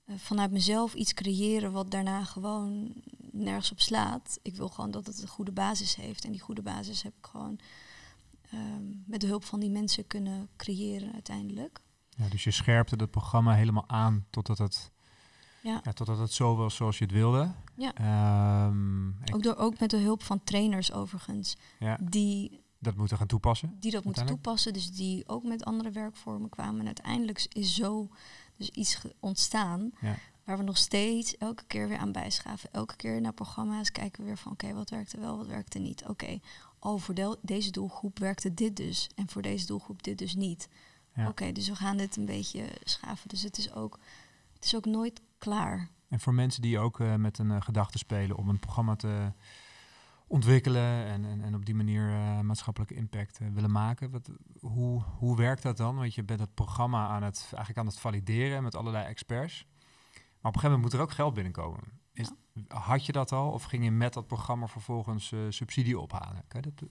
[0.05, 2.93] eh, vanuit mezelf iets creëren wat daarna gewoon
[3.31, 4.39] nergens op slaat.
[4.41, 6.25] Ik wil gewoon dat het een goede basis heeft.
[6.25, 7.59] En die goede basis heb ik gewoon
[8.49, 11.79] ehm, met de hulp van die mensen kunnen creëren uiteindelijk.
[12.09, 14.93] Ja, dus je scherpte het programma helemaal aan totdat het,
[15.65, 15.79] Ja.
[15.83, 17.51] ja, totdat het zo was zoals je het wilde.
[17.75, 17.93] Ja.
[17.93, 23.27] Ehm, Ook, door, ook met de hulp van trainers overigens, ja, die, dat moeten gaan
[23.27, 23.77] toepassen.
[23.79, 24.73] die dat moeten toepassen.
[24.73, 26.79] Dus die ook met andere werkvormen kwamen.
[26.79, 28.09] En uiteindelijk is zo
[28.57, 30.15] dus iets ontstaan Ja.
[30.43, 32.69] waar we nog steeds elke keer weer aan bijschaven.
[32.71, 36.05] Elke keer naar programma's kijken we weer van oké, wat werkte wel, wat werkte niet.
[36.07, 36.39] Oké,
[36.79, 39.09] oh, voor deze doelgroep werkte dit dus.
[39.15, 40.67] En voor deze doelgroep dit dus niet.
[41.15, 41.27] Ja.
[41.27, 43.29] Oké, dus we gaan dit een beetje schaven.
[43.29, 43.99] Dus het is ook,
[44.55, 45.89] het is ook nooit klaar.
[46.07, 49.31] En voor mensen die ook eh, met een eh, gedachte spelen om een programma te
[50.27, 54.11] ontwikkelen en, en, en op die manier eh, maatschappelijke impact willen maken.
[54.11, 55.95] Wat, hoe, hoe werkt dat dan?
[55.95, 59.65] Want je bent het programma aan het, eigenlijk aan het valideren met allerlei experts.
[60.13, 61.83] Maar op een gegeven moment moet er ook geld binnenkomen.
[62.13, 62.31] Is,
[62.67, 66.43] Had je dat al of ging je met dat programma vervolgens subsidie ophalen?
[66.47, 66.89] Kan je dat,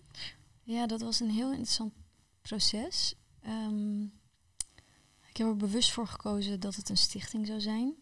[0.62, 1.92] Ja, dat was een heel interessant
[2.42, 3.14] proces.
[3.40, 4.07] Ehm,
[5.35, 7.94] ik heb er bewust voor gekozen dat het een stichting zou zijn.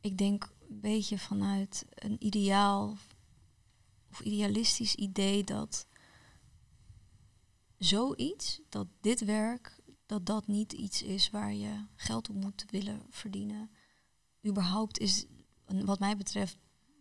[0.00, 2.96] Ik denk een beetje vanuit een ideaal
[4.10, 5.86] of idealistisch idee dat
[7.78, 13.06] zoiets, dat dit werk, dat dat niet iets is waar je geld op moet willen
[13.10, 13.70] verdienen.
[14.46, 15.26] Überhaupt is,
[15.66, 16.58] wat mij betreft,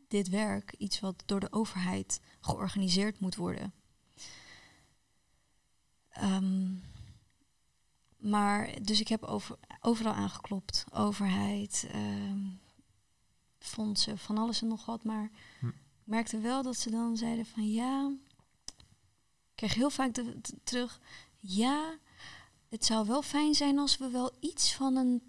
[0.07, 3.73] dit werk iets wat door de overheid georganiseerd moet worden.
[6.09, 6.75] Ehm,
[8.29, 10.85] maar, dus ik heb over, overal aangeklopt.
[10.93, 12.39] Overheid, ehm,
[13.59, 15.03] fondsen, van alles en nog wat.
[15.03, 15.67] Maar Hm.
[15.67, 18.11] ik merkte wel dat ze dan zeiden van ja...
[19.49, 20.99] Ik kreeg heel vaak de- terug...
[21.39, 21.97] Ja,
[22.69, 25.21] het zou wel fijn zijn als we wel iets van een...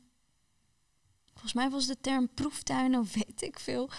[1.33, 3.91] Volgens mij was de term proeftuin of weet ik veel.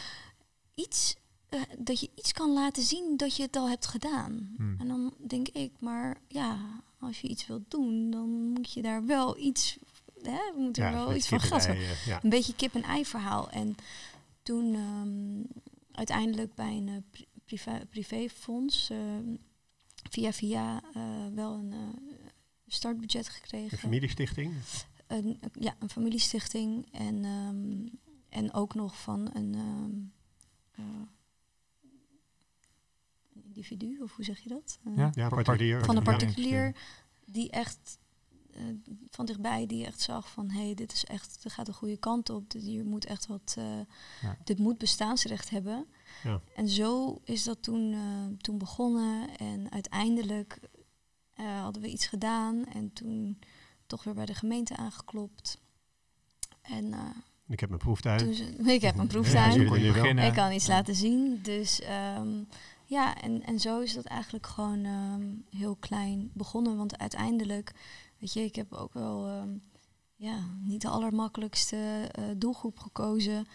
[0.76, 1.16] Iets,
[1.50, 4.54] eh, dat je iets kan laten zien dat je het al hebt gedaan.
[4.58, 4.76] Hmm.
[4.80, 6.60] En dan denk ik, maar ja,
[7.00, 9.78] als je iets wilt doen, dan moet je daar wel iets...
[10.22, 12.24] Hè, we moeten er wel iets van kip en gas ei, eh, ja.
[12.24, 13.50] een beetje kip-en-ei verhaal.
[13.50, 13.76] En
[14.44, 19.36] toen ehm, uiteindelijk bij een eh, pri- privé, privéfonds ehm,
[20.10, 21.80] via via eh, wel een eh,
[22.68, 23.72] startbudget gekregen.
[23.72, 24.54] Een familiestichting.
[25.08, 27.88] Een, ja, een familiestichting en, ehm,
[28.30, 29.92] en ook nog van een, ehm,
[30.72, 31.10] eh, een
[33.58, 34.80] individu, of hoe zeg je dat?
[34.86, 35.86] Eh, ja, Ja, par- particulier.
[35.86, 36.76] van een particulier
[37.26, 37.98] die echt
[38.54, 38.64] eh,
[39.10, 41.98] van dichtbij die echt zag van hé, hey, dit is echt, dit gaat de goede
[41.98, 42.50] kant op.
[42.52, 43.80] Dit, hier moet echt wat, eh,
[44.22, 44.38] Ja.
[44.44, 45.86] dit moet bestaansrecht hebben.
[46.24, 46.42] Ja.
[46.56, 50.60] En zo is dat toen, eh, toen begonnen en uiteindelijk
[51.34, 53.40] eh, hadden we iets gedaan en toen
[53.88, 55.62] toch weer bij de gemeente aangeklopt.
[56.62, 57.00] En eh,
[57.48, 58.34] Ik heb mijn proeftuin.
[58.34, 58.44] ze,
[58.78, 60.18] ik heb een Ja, proeftuin.
[60.18, 61.40] Ik kan iets laten zien.
[61.42, 62.44] Dus ehm,
[62.90, 65.28] ja, en, en zo is dat eigenlijk gewoon ehm,
[65.60, 66.78] heel klein begonnen.
[66.78, 67.74] Want uiteindelijk,
[68.18, 69.50] weet je, ik heb ook wel ehm,
[70.16, 73.46] ja, niet de allermakkelijkste eh, doelgroep gekozen.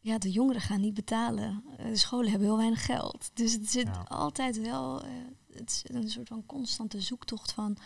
[0.00, 1.64] Ja, de jongeren gaan niet betalen.
[1.76, 3.30] Eh, de scholen hebben heel weinig geld.
[3.34, 4.04] Dus het zit Ja.
[4.08, 5.10] altijd wel, eh,
[5.52, 7.76] het is een soort van constante zoektocht van,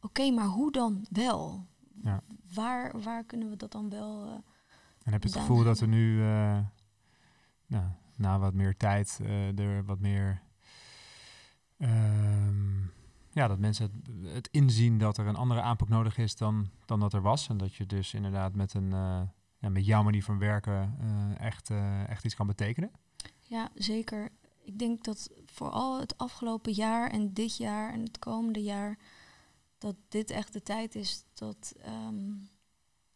[0.00, 1.66] oké, maar hoe dan wel?
[2.02, 2.22] Ja.
[2.54, 4.24] Waar, waar kunnen we dat dan wel...
[4.26, 4.32] eh,
[5.02, 6.16] En heb je het gevoel dat er nu,
[7.66, 7.84] nou,
[8.22, 10.42] na wat meer tijd, eh, er wat meer,
[11.78, 12.80] ehm,
[13.30, 17.12] ja, dat mensen het, inzien dat er een andere aanpak nodig is dan, dan dat
[17.12, 17.48] er was.
[17.48, 19.22] En dat je dus inderdaad met, een, eh,
[19.58, 21.70] ja, met jouw manier van werken eh, echt,
[22.06, 22.90] echt iets kan betekenen?
[23.40, 24.28] Ja, zeker.
[24.64, 28.98] Ik denk dat vooral het afgelopen jaar en dit jaar en het komende jaar,
[29.78, 32.30] dat dit echt de tijd is dat ehm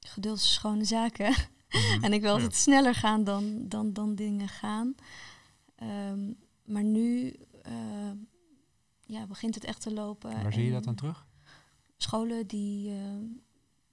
[0.07, 1.35] geduld is schone zaken.
[1.70, 2.05] Mhm.
[2.05, 2.35] en ik wil Ja.
[2.37, 4.94] altijd sneller gaan dan, dan, dan dingen gaan.
[5.74, 6.33] Ehm,
[6.64, 8.11] maar nu eh,
[9.00, 10.42] ja, begint het echt te lopen.
[10.42, 11.26] Waar zie je dat dan terug?
[11.96, 13.24] Scholen die, ehm,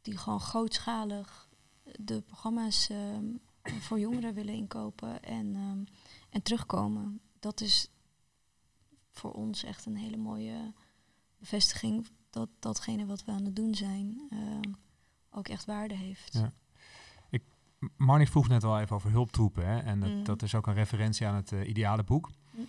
[0.01, 1.49] die gewoon grootschalig
[1.99, 3.25] de programma's ehm,
[3.63, 5.83] voor jongeren willen inkopen en, ehm,
[6.29, 7.19] en terugkomen.
[7.39, 7.87] Dat is
[9.11, 10.73] voor ons echt een hele mooie
[11.37, 14.71] bevestiging dat datgene wat we aan het doen zijn ehm,
[15.31, 16.33] ook echt waarde heeft.
[16.33, 16.53] Ja.
[17.83, 19.67] M- Marnie vroeg net al even over hulptroepen.
[19.67, 19.79] Hè?
[19.79, 20.23] En dat, Mm.
[20.23, 22.29] dat is ook een referentie aan het eh, ideale boek.
[22.51, 22.67] Mm.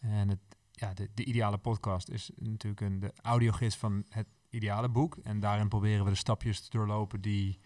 [0.00, 0.38] En het,
[0.72, 5.16] ja, de, de ideale podcast is natuurlijk een, de audiogids van het ideale boek.
[5.22, 7.58] En daarin proberen we de stapjes te doorlopen die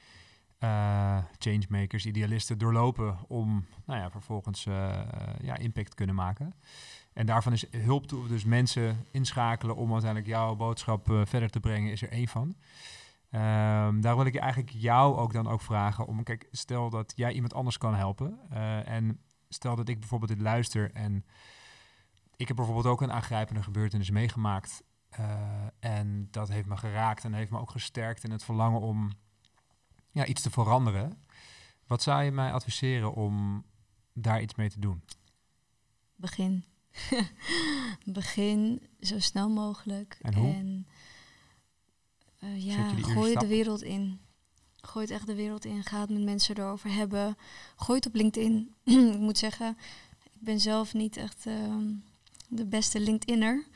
[0.59, 5.01] eh, changemakers, idealisten doorlopen om nou ja, vervolgens eh,
[5.43, 6.55] ja, impact te kunnen maken.
[7.13, 11.93] En daarvan is hulp, toe- dus mensen inschakelen om uiteindelijk jouw boodschap verder te brengen,
[11.93, 12.55] is er één van.
[13.31, 17.33] Ehm, daar wil ik eigenlijk jou ook dan ook vragen om, kijk, stel dat jij
[17.33, 21.25] iemand anders kan helpen eh, en stel dat ik bijvoorbeeld dit luister en
[22.37, 24.83] ik heb bijvoorbeeld ook een aangrijpende gebeurtenis meegemaakt.
[25.11, 29.13] eh, en dat heeft me geraakt en heeft me ook gesterkt in het verlangen om
[30.11, 31.25] ja, iets te veranderen.
[31.87, 33.65] Wat zou je mij adviseren om
[34.13, 35.03] daar iets mee te doen?
[36.17, 36.65] Begin.
[38.05, 40.19] Begin zo snel mogelijk.
[40.23, 40.85] En hoe?
[42.41, 44.21] Zet ja, gooi de wereld in.
[44.77, 45.85] Gooi het echt de wereld in.
[45.85, 47.37] Ga het met mensen erover hebben.
[47.77, 48.75] Gooi het op LinkedIn.
[49.15, 49.77] ik moet zeggen,
[50.33, 51.93] ik ben zelf niet echt ehm,
[52.49, 53.67] de beste LinkedInner.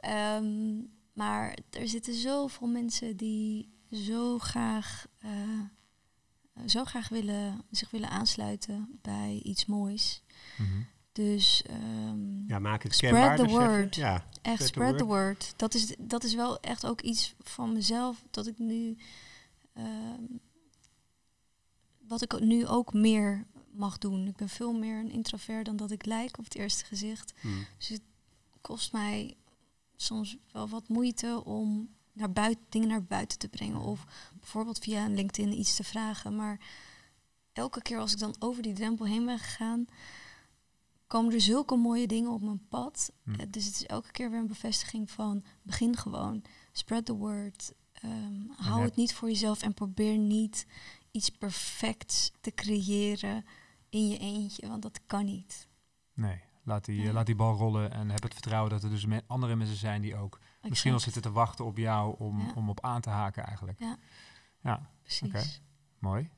[0.00, 0.78] Ehm,
[1.12, 5.60] maar er zitten zoveel mensen die zo graag, eh,
[6.66, 10.22] zo graag willen, zich willen aansluiten bij iets moois.
[10.58, 10.82] Mhm.
[11.12, 13.36] Dus ehm, Ja, maak het Spread kenbaar.
[13.36, 13.58] the dus je.
[13.58, 13.94] word.
[13.94, 15.26] Ja, echt spread the word.
[15.26, 15.52] word.
[15.56, 18.96] Dat is, dat is wel echt ook iets van mezelf dat ik nu.
[19.72, 20.22] ehm,
[21.98, 24.26] wat ik nu ook meer mag doen.
[24.26, 27.32] Ik ben veel meer een introvert dan dat ik lijk op het eerste gezicht.
[27.40, 27.66] Hmm.
[27.78, 28.02] Dus het
[28.60, 29.36] kost mij
[29.96, 33.80] soms wel wat moeite om naar buiten, dingen naar buiten te brengen.
[33.80, 34.04] Of
[34.40, 36.36] bijvoorbeeld via een LinkedIn iets te vragen.
[36.36, 36.60] Maar
[37.52, 39.86] elke keer als ik dan over die drempel heen ben gegaan,
[41.10, 43.12] komen er zulke mooie dingen op mijn pad.
[43.24, 43.30] Hm.
[43.34, 46.42] Eh, Dus het is elke keer weer een bevestiging van begin gewoon.
[46.72, 47.72] Spread the word.
[47.92, 50.66] Ehm, hou heb- het niet voor jezelf en probeer niet
[51.10, 53.44] iets perfects te creëren
[53.88, 55.68] in je eentje, want dat kan niet.
[56.14, 57.12] Nee, laat die, Ja.
[57.12, 60.02] laat die bal rollen en heb het vertrouwen dat er dus me- andere mensen zijn
[60.02, 61.02] die ook misschien wel Exact.
[61.02, 62.52] zitten te wachten op jou om, Ja.
[62.54, 63.78] om op aan te haken eigenlijk.
[63.78, 63.96] Ja.
[64.62, 65.28] Ja, Precies.
[65.28, 65.44] Oké.
[65.98, 66.30] mooi.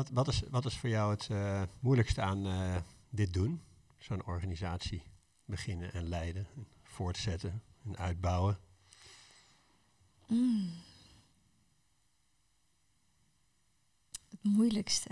[0.00, 2.76] Wat, wat, is, wat is voor jou het eh, moeilijkste aan eh,
[3.10, 3.62] dit doen?
[3.98, 5.02] Zo'n organisatie
[5.44, 8.58] beginnen en leiden, en voortzetten en uitbouwen.
[10.26, 10.70] Mm.
[14.28, 15.10] Het moeilijkste.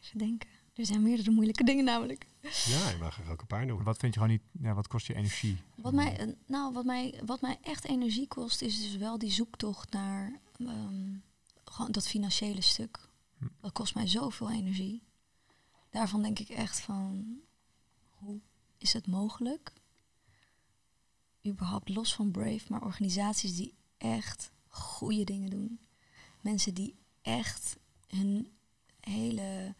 [0.00, 0.48] Even denken.
[0.74, 2.26] Er zijn meerdere moeilijke dingen namelijk.
[2.50, 3.84] Ja, je mag er ook een paar noemen.
[3.84, 5.56] Wat vind je gewoon niet, ja, wat kost je energie?
[5.74, 9.30] Wat mij, eh, nou, wat, mij, wat mij echt energie kost, is dus wel die
[9.30, 11.14] zoektocht naar ehm,
[11.64, 13.08] gewoon dat financiële stuk.
[13.38, 13.46] Hm.
[13.60, 15.02] Dat kost mij zoveel energie.
[15.90, 17.40] Daarvan denk ik echt van,
[18.10, 18.40] hoe
[18.78, 19.72] is het mogelijk?
[21.46, 25.80] Überhaupt los van Brave, maar organisaties die echt goede dingen doen.
[26.40, 27.76] Mensen die echt
[28.08, 28.52] hun
[29.00, 29.74] hele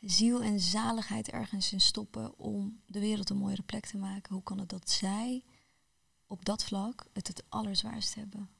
[0.00, 4.34] ziel en zaligheid ergens in stoppen om de wereld een mooiere plek te maken.
[4.34, 5.44] Hoe kan het dat zij
[6.26, 8.50] op dat vlak het het allerzwaarst hebben?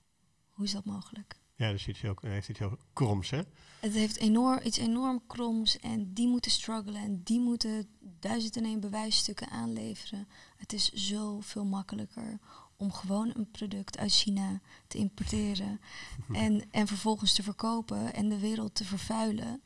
[0.48, 1.38] Hoe is dat mogelijk?
[1.60, 3.42] Ja, dus iets heel, hij heeft iets heel kroms, hè?
[3.80, 8.64] Het heeft enorm, iets enorm kroms en die moeten struggelen en die moeten duizend en
[8.64, 10.28] één bewijsstukken aanleveren.
[10.56, 12.38] Het is zoveel makkelijker
[12.76, 15.80] om gewoon een product uit China te importeren
[16.32, 19.62] en, en vervolgens te verkopen en de wereld te vervuilen.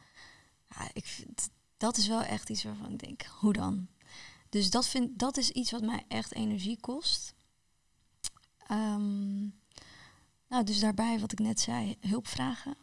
[0.68, 1.50] Ja, ik vind,
[1.84, 3.86] dat is wel echt iets waarvan ik denk, hoe dan?
[4.48, 7.34] Dus dat, vind, dat is iets wat mij echt energie kost.
[8.66, 9.40] Ehm,
[10.48, 12.74] nou, dus daarbij wat ik net zei, hulp vragen.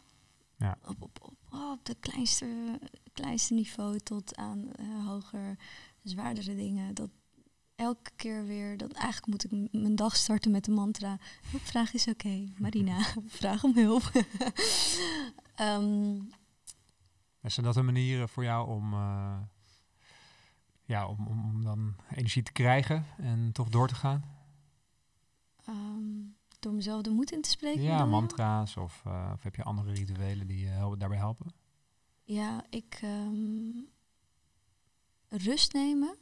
[0.58, 0.78] Ja.
[0.86, 2.80] Op, op, op, oh, op de kleinste,
[3.14, 5.58] kleinste niveau tot aan eh, hoger,
[6.04, 6.94] zwaardere dingen.
[6.94, 7.10] Dat
[7.76, 11.18] elke keer weer, dat eigenlijk moet ik mijn dag starten met de mantra.
[11.52, 13.06] Hulpvraag is oké, Marina,
[13.40, 14.12] vraag om hulp.
[17.42, 19.38] Is dat een manier voor jou om, eh,
[20.84, 24.40] ja, om, om, om dan energie te krijgen en toch door te gaan?
[25.66, 27.82] ehm, door mezelf de moed in te spreken.
[27.82, 31.54] Ja, mantra's of, eh, of heb je andere rituelen die je helpen, daarbij helpen?
[32.24, 33.82] Ja, ik ehm,
[35.30, 36.18] rust nemen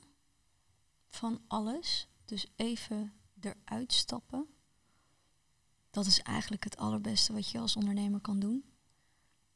[1.08, 2.08] van alles.
[2.26, 4.48] Dus even eruit stappen.
[5.90, 8.64] Dat is eigenlijk het allerbeste wat je als ondernemer kan doen.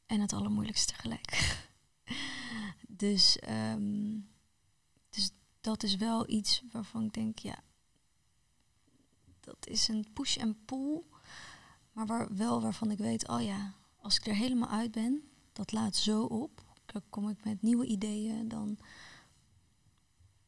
[0.06, 1.64] En het allermoeilijkste tegelijk.
[2.88, 4.18] dus, ehm,
[5.10, 7.62] dus dat is wel iets waarvan ik denk, ja,
[9.40, 11.02] dat is een push en pull.
[11.92, 15.22] Maar waar, wel waarvan ik weet, oh ja, als ik er helemaal uit ben,
[15.52, 16.62] dat laat zo op.
[16.86, 18.48] Dan kom ik met nieuwe ideeën.
[18.48, 18.78] Dan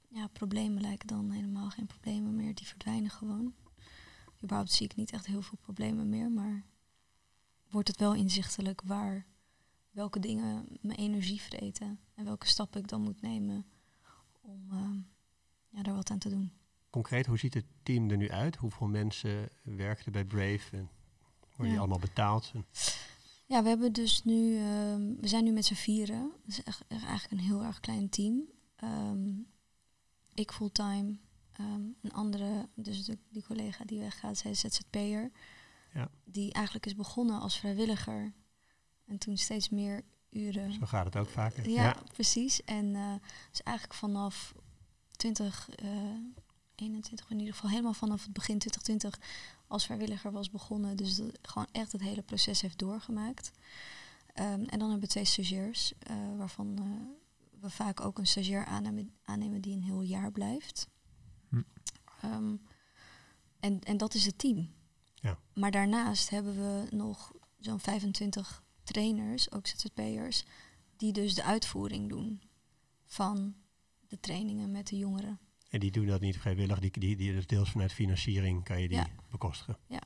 [0.08, 2.54] ja, problemen lijken dan helemaal geen problemen meer.
[2.54, 3.54] Die verdwijnen gewoon.
[4.42, 6.30] Überhaupt zie ik niet echt heel veel problemen meer.
[6.30, 6.64] Maar
[7.70, 9.26] wordt het wel inzichtelijk waar
[9.96, 11.98] welke dingen mijn energie vreten.
[12.14, 13.66] En welke stappen ik dan moet nemen
[14.40, 14.98] om ehm,
[15.68, 16.52] ja, daar wat aan te doen.
[16.90, 18.56] Concreet, hoe ziet het team er nu uit?
[18.56, 20.76] Hoeveel mensen werken er bij Brave?
[20.76, 20.90] En
[21.48, 22.52] worden die allemaal betaald?
[23.46, 26.30] Ja, we hebben dus nu, ehm, we zijn nu met z'n vieren.
[26.30, 28.42] Dat is echt, eigenlijk een heel erg klein team.
[28.76, 29.28] Ehm,
[30.34, 31.18] ik fulltime,
[32.02, 35.30] een andere, dus de, die collega die weggaat, zij is ZZP'er.
[35.92, 36.10] Ja.
[36.24, 38.32] Die eigenlijk is begonnen als vrijwilliger.
[39.06, 40.72] En toen steeds meer uren.
[40.72, 41.68] Zo gaat het ook vaker.
[41.68, 42.64] Ja, precies.
[42.64, 43.14] En uh,
[43.50, 44.54] dus eigenlijk vanaf
[45.10, 49.18] 2021, uh, in ieder geval helemaal vanaf het begin 2020
[49.66, 50.96] als vrijwilliger was begonnen.
[50.96, 53.50] Dus dat gewoon echt het hele proces heeft doorgemaakt.
[54.34, 56.84] Um, en dan hebben we twee stagiairs, uh, waarvan uh,
[57.60, 60.88] we vaak ook een stagiair aannemen, aannemen die een heel jaar blijft.
[61.48, 61.62] Hm.
[62.24, 62.60] Um,
[63.60, 64.70] en, en dat is het team.
[65.14, 65.38] Ja.
[65.54, 70.44] Maar daarnaast hebben we nog zo'n 25 trainers, ook ZZP'ers,
[70.96, 72.40] die dus de uitvoering doen
[73.04, 73.54] van
[74.08, 75.38] de trainingen met de jongeren.
[75.70, 78.88] En die doen dat niet vrijwillig, die, die, die dus deels vanuit financiering kan je
[78.88, 79.08] die Ja.
[79.30, 79.78] bekostigen.
[79.86, 80.00] Ja.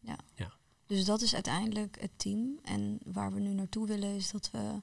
[0.00, 0.18] Ja.
[0.34, 0.52] Ja.
[0.86, 2.58] Dus dat is uiteindelijk het team.
[2.62, 4.80] En waar we nu naartoe willen is dat we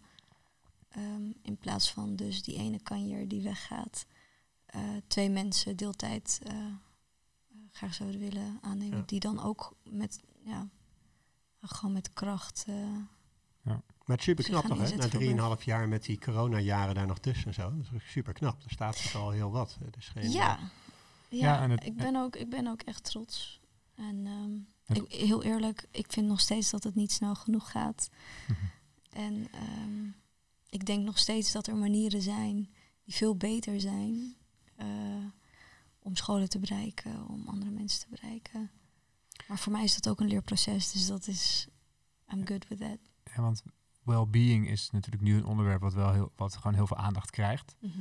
[0.90, 4.06] ehm, in plaats van dus die ene kanjer die weggaat,
[4.66, 6.74] eh, twee mensen deeltijd eh, eh,
[7.72, 8.98] graag zouden willen aannemen.
[8.98, 9.04] Ja.
[9.06, 10.70] Die dan ook met, ja,
[11.62, 12.66] gewoon met kracht.
[13.68, 14.96] Eh, Maar het is super knap toch, hè?
[14.96, 17.74] Na voor drieënwaalf jaar met die coronajaren daar nog tussen en zo.
[17.78, 18.64] Dat is super knap.
[18.64, 19.78] Er staat dus al heel wat.
[19.86, 20.60] Het is geen, ja.
[21.30, 23.60] Ja, Ja, en het- ik, ben ook, ik ben ook echt trots.
[23.96, 24.52] En ehm,
[24.84, 28.10] Het- ik, heel eerlijk, ik vind nog steeds dat het niet snel genoeg gaat.
[28.48, 28.60] Mhm.
[29.10, 30.06] En ehm,
[30.70, 32.56] ik denk nog steeds dat er manieren zijn
[33.04, 34.36] die veel beter zijn
[34.76, 34.88] eh,
[36.00, 38.72] om scholen te bereiken, om andere mensen te bereiken.
[39.48, 41.68] Maar voor mij is dat ook een leerproces, dus dat is,
[42.34, 42.98] I'm good with that.
[43.42, 43.64] Want
[44.04, 47.76] well-being is natuurlijk nu een onderwerp wat wel heel, wat gewoon heel veel aandacht krijgt.
[47.80, 47.92] Mhm.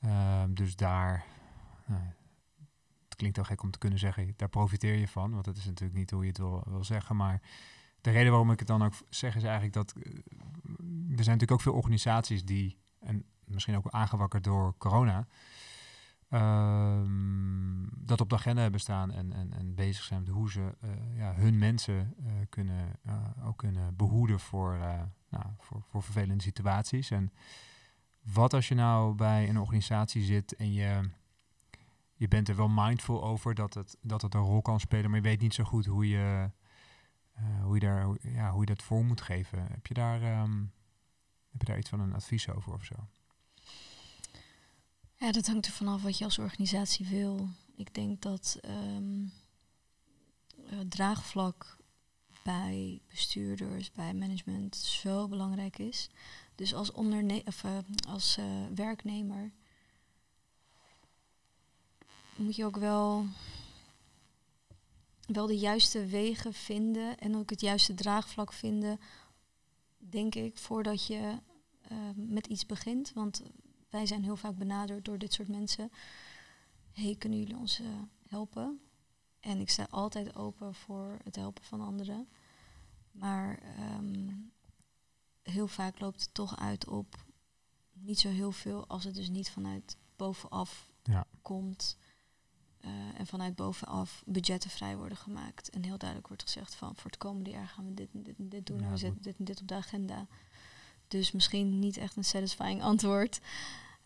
[0.00, 1.24] Ehm, dus daar,
[1.86, 2.02] nou,
[3.04, 5.64] het klinkt heel gek om te kunnen zeggen, daar profiteer je van, want dat is
[5.64, 7.16] natuurlijk niet hoe je het wil, wil zeggen.
[7.16, 7.42] Maar
[8.00, 10.12] de reden waarom ik het dan ook zeg is eigenlijk dat eh,
[11.16, 15.26] er zijn natuurlijk ook veel organisaties die, en misschien ook aangewakkerd door corona,
[16.28, 20.76] ehm, dat op de agenda hebben staan en, en, en bezig zijn met hoe ze
[20.80, 24.78] eh, ja, hun mensen eh, kunnen, eh, ook kunnen behoeden voor,
[25.28, 27.10] nou, voor, voor vervelende situaties.
[27.10, 27.32] En
[28.22, 31.10] wat als je nou bij een organisatie zit en je,
[32.14, 35.20] je bent er wel mindful over dat het, dat het een rol kan spelen, maar
[35.20, 36.50] je weet niet zo goed hoe je,
[37.62, 39.66] hoe je, daar, ja, hoe je dat voor moet geven.
[39.66, 40.60] Heb je, daar, ehm,
[41.50, 42.94] heb je daar iets van een advies over of zo?
[45.18, 47.48] Ja, dat hangt er vanaf wat je als organisatie wil.
[47.76, 49.24] Ik denk dat ehm,
[50.66, 51.76] eh, draagvlak
[52.44, 56.08] bij bestuurders, bij management zo belangrijk is.
[56.54, 58.44] Dus als, onderne of, eh, als eh,
[58.74, 59.52] werknemer
[62.36, 63.26] moet je ook wel,
[65.26, 69.00] wel de juiste wegen vinden en ook het juiste draagvlak vinden,
[69.98, 71.38] denk ik, voordat je
[72.14, 73.12] met iets begint.
[73.12, 73.42] Want
[73.96, 75.90] wij zijn heel vaak benaderd door dit soort mensen.
[76.92, 77.86] hey, kunnen jullie ons eh,
[78.28, 78.80] helpen?
[79.40, 82.28] En ik sta altijd open voor het helpen van anderen.
[83.10, 84.28] Maar ehm,
[85.42, 87.24] heel vaak loopt het toch uit op
[87.92, 91.26] niet zo heel veel als het dus niet vanuit bovenaf Ja.
[91.42, 91.96] komt.
[92.80, 95.70] eh, en vanuit bovenaf budgetten vrij worden gemaakt.
[95.70, 98.38] En heel duidelijk wordt gezegd van voor het komende jaar gaan we dit en dit
[98.38, 98.78] en dit doen.
[98.78, 100.26] Ja, en we zetten dit en dit op de agenda.
[101.08, 103.40] Dus misschien niet echt een satisfying antwoord.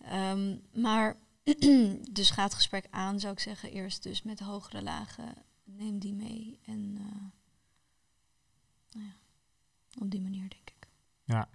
[0.05, 1.17] Ehm, maar
[2.11, 3.73] dus ga het gesprek aan, zou ik zeggen.
[3.73, 5.35] Eerst dus met hogere lagen.
[5.65, 6.61] Neem die mee.
[6.65, 7.23] En eh,
[8.91, 9.17] nou ja,
[10.01, 10.89] op die manier denk ik.
[11.25, 11.49] Ja.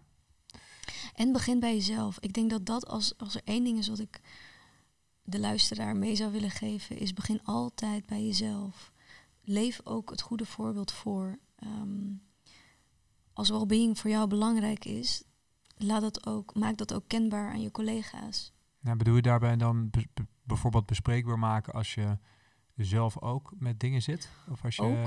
[1.14, 2.20] En begin bij jezelf.
[2.20, 4.22] Ik denk dat dat als, als er één ding is wat ik
[5.24, 8.92] de luisteraar mee zou willen geven, is begin altijd bij jezelf.
[9.44, 11.40] Leef ook het goede voorbeeld voor.
[11.56, 12.14] Ehm,
[13.34, 15.24] als well-being voor jou belangrijk is,
[15.78, 18.54] laat dat ook, maak dat ook kenbaar aan je collega's.
[18.80, 22.18] Nou, bedoel je daarbij dan be- be- bijvoorbeeld bespreekbaar maken als je
[22.76, 24.30] zelf ook met dingen zit?
[24.50, 24.82] Of als je...
[24.82, 24.98] Ook.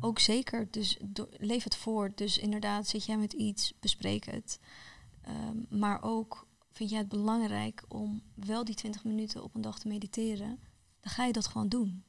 [0.00, 2.12] Ook zeker, dus leef het voor.
[2.14, 4.60] Dus inderdaad, zit jij met iets, bespreek het.
[5.22, 9.78] Ehm, maar ook vind jij het belangrijk om wel die 20 minuten op een dag
[9.78, 10.58] te mediteren,
[11.00, 12.04] dan ga je dat gewoon doen.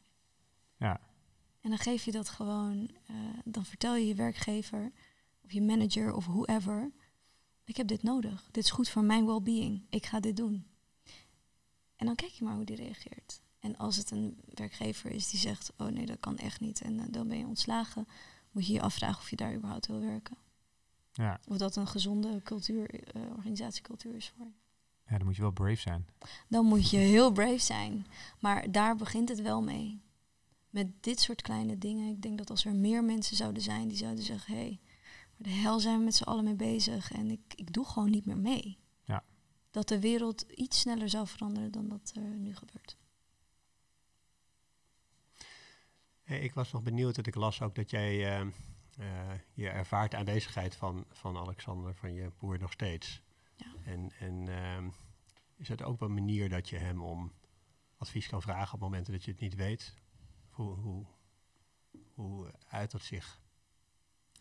[0.78, 1.00] Ja.
[1.62, 3.16] En dan geef je dat gewoon, eh,
[3.46, 4.92] dan vertel je je werkgever
[5.44, 6.92] of je manager of whoever,
[7.64, 8.48] ik heb dit nodig.
[8.52, 9.86] Dit is goed voor mijn well-being.
[9.90, 10.66] Ik ga dit doen.
[11.96, 13.42] En dan kijk je maar hoe die reageert.
[13.60, 17.00] En als het een werkgever is die zegt, oh nee, dat kan echt niet en
[17.00, 18.08] eh, dan ben je ontslagen,
[18.52, 20.38] moet je je afvragen of je daar überhaupt wil werken.
[21.12, 21.40] ja.
[21.48, 24.52] Of dat een gezonde cultuur, eh, organisatiecultuur is voor je.
[25.08, 26.06] ja, dan moet je wel brave zijn.
[26.48, 28.06] Dan moet je heel brave zijn.
[28.40, 30.02] Maar daar begint het wel mee.
[30.70, 32.10] Met dit soort kleine dingen.
[32.10, 34.80] Ik denk dat als er meer mensen zouden zijn die zouden zeggen: hé, hey,
[35.44, 38.26] de hel zijn we met z'n allen mee bezig en ik, ik doe gewoon niet
[38.26, 38.78] meer mee.
[39.04, 39.24] Ja.
[39.72, 42.98] Dat de wereld iets sneller zou veranderen dan dat er nu gebeurt.
[46.24, 48.48] Hey, ik was nog benieuwd dat ik las ook dat jij uh,
[49.00, 53.22] uh, je ervaart de aanwezigheid van, van Alexander, van je broer nog steeds.
[53.56, 53.66] Ja.
[53.84, 54.92] En, en uh,
[55.56, 57.32] is het ook een manier dat je hem om
[57.98, 59.94] advies kan vragen op momenten dat je het niet weet?
[60.50, 61.06] Hoe, hoe,
[62.14, 63.42] hoe uit dat zich?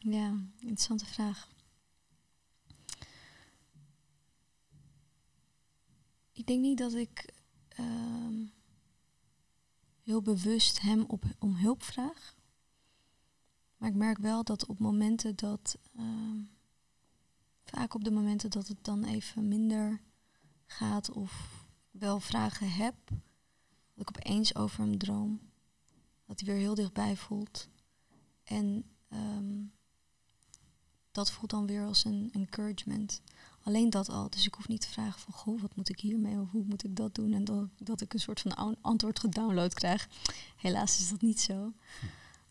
[0.04, 1.48] Ja, interessante vraag.
[6.32, 7.34] Ik denk niet dat ik
[7.80, 8.46] uh,
[10.02, 12.36] heel bewust hem op, om hulp vraag.
[13.76, 16.40] Maar ik merk wel dat op momenten dat, uh,
[17.64, 20.02] vaak op de momenten dat het dan even minder
[20.66, 22.94] gaat of wel vragen heb,
[23.94, 25.40] dat ik opeens over hem droom.
[26.26, 27.68] Dat hij weer heel dichtbij voelt.
[28.42, 29.72] En um,
[31.12, 33.20] dat voelt dan weer als een encouragement.
[33.62, 34.30] Alleen dat al.
[34.30, 36.84] Dus ik hoef niet te vragen van, goh, wat moet ik hiermee of hoe moet
[36.84, 37.32] ik dat doen?
[37.32, 40.08] En dat, dat ik een soort van antwoord gedownload krijg.
[40.56, 41.72] Helaas is dat niet zo.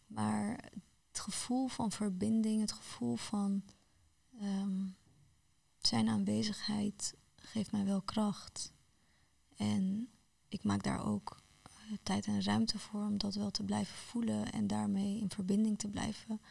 [0.07, 0.72] Maar
[1.07, 3.64] het gevoel van verbinding, het gevoel van
[4.41, 4.95] um,
[5.82, 8.72] zijn aanwezigheid geeft mij wel kracht.
[9.55, 10.09] En
[10.47, 14.51] ik maak daar ook uh, tijd en ruimte voor om dat wel te blijven voelen
[14.51, 16.41] en daarmee in verbinding te blijven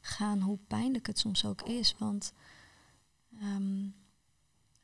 [0.00, 1.94] gaan, hoe pijnlijk het soms ook is.
[1.98, 2.32] Want
[3.42, 3.94] um,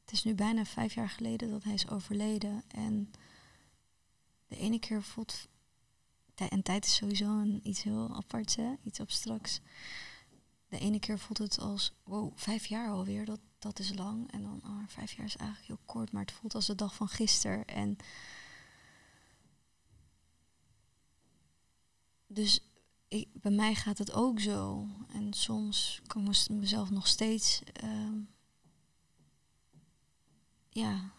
[0.01, 2.63] het is nu bijna vijf jaar geleden dat hij is overleden.
[2.69, 3.11] En
[4.47, 5.49] de ene keer voelt.
[6.35, 8.75] En tijd is sowieso een, iets heel aparts, hè?
[8.83, 9.61] iets abstracts.
[10.69, 14.33] De ene keer voelt het als, wow, vijf jaar alweer, dat, dat is lang.
[14.33, 16.95] En dan, oh, vijf jaar is eigenlijk heel kort, maar het voelt als de dag
[16.95, 17.65] van gisteren.
[17.67, 17.97] En
[22.27, 22.61] dus
[23.09, 24.87] ik, bij mij gaat het ook zo.
[25.13, 27.63] En soms kan ik mezelf nog steeds.
[27.85, 28.13] Uh,
[30.71, 31.11] ja,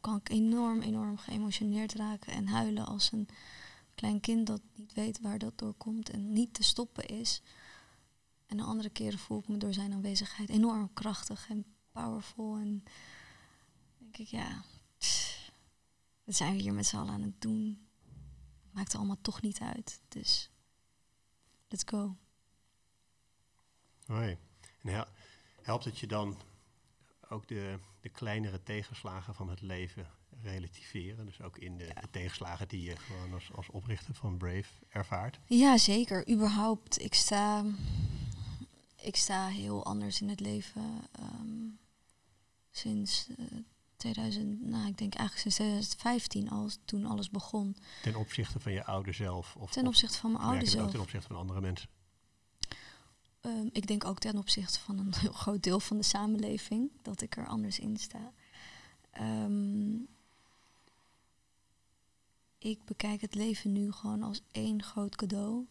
[0.00, 3.28] kan ik enorm, enorm geëmotioneerd raken en huilen als een
[3.94, 7.42] klein kind dat niet weet waar dat door komt en niet te stoppen is.
[8.46, 12.56] En de andere keren voel ik me door zijn aanwezigheid enorm krachtig en powerful.
[12.56, 12.84] En
[13.98, 14.64] denk ik, ja,
[16.24, 17.86] wat zijn we hier met z'n allen aan het doen?
[18.70, 20.00] Maakt allemaal toch niet uit.
[20.08, 20.50] Dus
[21.70, 22.16] let's go.
[24.06, 24.38] Hoi.
[24.82, 25.06] En
[25.62, 26.38] helpt het je dan
[27.28, 30.10] ook de, de kleinere tegenslagen van het leven
[30.42, 31.26] relativeren?
[31.26, 32.00] Dus ook in de, ja.
[32.00, 35.40] de tegenslagen die je gewoon als, als oprichter van Brave ervaart?
[35.46, 36.28] Ja, zeker.
[36.30, 37.00] Überhaupt.
[37.00, 37.64] Ik sta,
[39.00, 41.78] ik sta heel anders in het leven um,
[42.70, 43.46] sinds uh,
[44.00, 47.76] 2000, nou ik denk eigenlijk sinds 2015 als toen alles begon.
[48.02, 49.56] Ten opzichte van je oude zelf?
[49.56, 50.90] Of, ten opzichte van mijn oude zelf.
[50.90, 51.88] Ten opzichte van andere mensen?
[53.42, 57.20] Um, ik denk ook ten opzichte van een heel groot deel van de samenleving dat
[57.20, 58.32] ik er anders in sta.
[59.20, 60.08] Um,
[62.58, 65.66] ik bekijk het leven nu gewoon als één groot cadeau.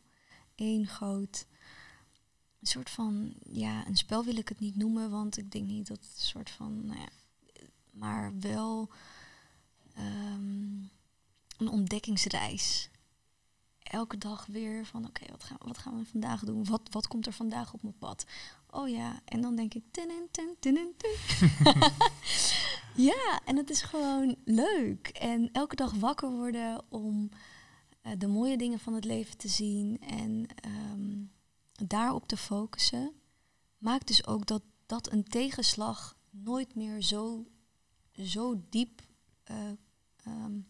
[0.56, 1.46] Eén groot
[2.60, 5.88] een soort van, ja, een spel wil ik het niet noemen, want ik denk niet
[5.88, 7.10] dat het een soort van, nou ja,
[8.00, 8.90] maar wel
[9.98, 10.90] um,
[11.58, 12.90] een ontdekkingsreis.
[13.80, 16.66] Elke dag weer van oké, wat, gaan, wat gaan we vandaag doen?
[16.66, 18.26] Wat, wat komt er vandaag op mijn pad?
[18.70, 21.16] Oh ja, en dan denk ik tin tin tin tin.
[23.10, 25.08] ja, en het is gewoon leuk.
[25.08, 27.30] En elke dag wakker worden om
[28.04, 30.48] uh, de mooie dingen van het leven te zien en
[30.92, 31.32] um,
[31.88, 33.12] daarop te focussen,
[33.78, 37.46] maakt dus ook dat, dat een tegenslag nooit meer zo
[38.22, 39.02] zo diep,
[39.52, 39.58] uh,
[40.28, 40.68] um,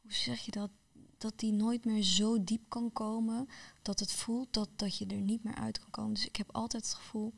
[0.00, 0.70] hoe zeg je dat,
[1.18, 3.48] dat die nooit meer zo diep kan komen,
[3.82, 6.14] dat het voelt dat, dat je er niet meer uit kan komen.
[6.14, 7.34] Dus ik heb altijd het gevoel,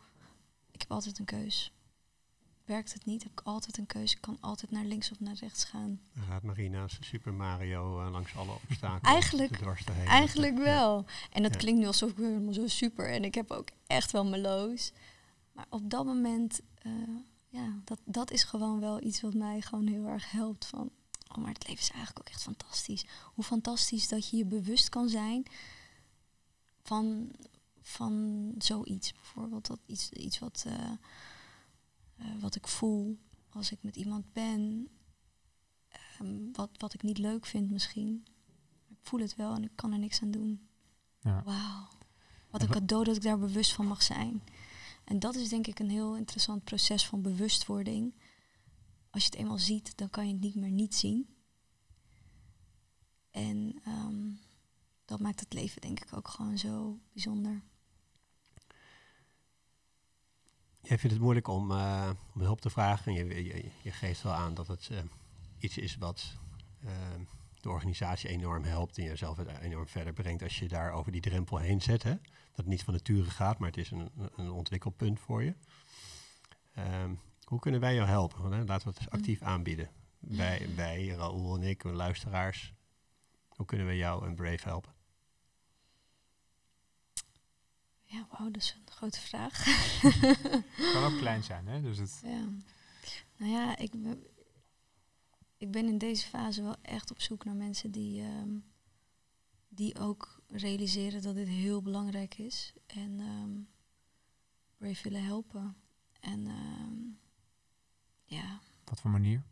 [0.71, 1.73] ik heb altijd een keus.
[2.65, 4.15] Werkt het niet, heb ik altijd een keuze.
[4.15, 6.01] Ik kan altijd naar links of naar rechts gaan.
[6.15, 9.12] Dan gaat Marina's Super Mario uh, langs alle obstakels.
[9.12, 9.61] Eigenlijk,
[10.07, 11.05] eigenlijk wel.
[11.31, 11.59] En dat ja.
[11.59, 13.12] klinkt nu alsof ik helemaal zo super.
[13.12, 14.93] En ik heb ook echt wel meloos.
[15.53, 16.93] Maar op dat moment uh,
[17.55, 20.67] ja, dat, dat is gewoon wel iets wat mij gewoon heel erg helpt.
[20.67, 20.91] Van,
[21.29, 23.05] oh, maar het leven is eigenlijk ook echt fantastisch.
[23.35, 25.47] Hoe fantastisch dat je je bewust kan zijn
[26.83, 27.31] van,
[27.81, 29.13] van zoiets.
[29.13, 30.91] Bijvoorbeeld dat iets, iets wat, uh,
[32.21, 34.89] uh, wat ik voel als ik met iemand ben.
[36.21, 38.27] Um, wat, wat ik niet leuk vind misschien.
[38.89, 40.69] Ik voel het wel en ik kan er niks aan doen.
[41.21, 41.43] Ja.
[41.43, 41.89] Wauw.
[42.51, 44.43] Wat een cadeau dat ik daar bewust van mag zijn.
[45.05, 48.15] En dat is denk ik een heel interessant proces van bewustwording.
[49.11, 51.29] Als je het eenmaal ziet, dan kan je het niet meer niet zien.
[53.31, 54.39] En um,
[55.05, 57.63] dat maakt het leven denk ik ook gewoon zo bijzonder.
[60.81, 61.71] Jij vindt het moeilijk om,
[62.35, 63.13] om hulp te vragen.
[63.13, 64.99] Je, je, je, geeft wel aan dat het uh,
[65.59, 66.37] iets is wat
[66.85, 66.91] uh,
[67.61, 71.59] de organisatie enorm helpt en jezelf enorm verder brengt als je daar over die drempel
[71.59, 72.03] heen zet.
[72.03, 72.15] Hè?
[72.55, 75.55] Dat het niet van nature gaat, maar het is een, een ontwikkelpunt voor je.
[76.75, 78.43] Ehm, hoe kunnen wij jou helpen?
[78.43, 79.91] Want, hè, laten we het eens actief aanbieden.
[80.19, 82.73] Wij, wij, Raoul en ik, luisteraars.
[83.49, 84.93] Hoe kunnen we jou en Brave helpen?
[88.03, 89.65] Ja, wauw, dat is een grote vraag.
[89.65, 91.81] Het kan ook klein zijn, hè?
[91.81, 92.21] Dus het...
[92.25, 92.49] Ja.
[93.37, 94.27] Nou ja, ik ben,
[95.57, 98.51] ik ben in deze fase wel echt op zoek naar mensen die, ehm,
[99.75, 102.72] die ook realiseren dat dit heel belangrijk is.
[102.87, 103.68] En um,
[104.77, 105.77] Brave willen helpen.
[106.20, 106.93] En ehm,
[108.25, 108.61] ja.
[108.85, 109.43] Wat voor manier?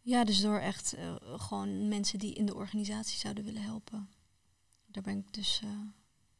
[0.00, 4.08] Ja, dus door echt uh, gewoon mensen die in de organisatie zouden willen helpen.
[4.86, 5.70] Daar ben ik dus, uh,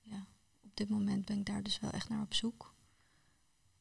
[0.01, 0.27] ja,
[0.65, 2.75] op dit moment ben ik daar dus wel echt naar op zoek.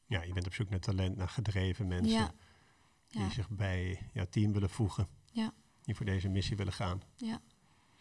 [0.06, 2.12] Ja, je bent op zoek naar talent, naar gedreven mensen.
[2.12, 2.34] Ja.
[3.08, 3.30] Die Ja.
[3.30, 5.08] zich bij jouw team willen voegen.
[5.32, 5.54] Ja.
[5.82, 7.02] Die voor deze missie willen gaan.
[7.16, 7.40] Ja.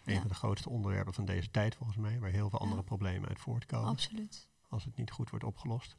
[0.03, 0.19] Een Ja.
[0.19, 2.19] van de grootste onderwerpen van deze tijd volgens mij.
[2.19, 2.85] Waar heel veel andere Ja.
[2.87, 3.89] problemen uit voortkomen.
[3.89, 4.47] Absoluut.
[4.69, 5.95] Als het niet goed wordt opgelost.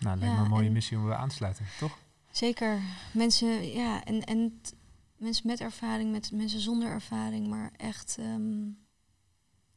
[0.00, 1.98] Nou, lijkt Ja, me een mooie missie om bij aan te sluiten, toch?
[2.30, 2.80] Zeker.
[3.12, 4.60] Mensen, ja, en, en
[5.16, 8.66] mensen met ervaring, met mensen zonder ervaring, maar echt, ehm,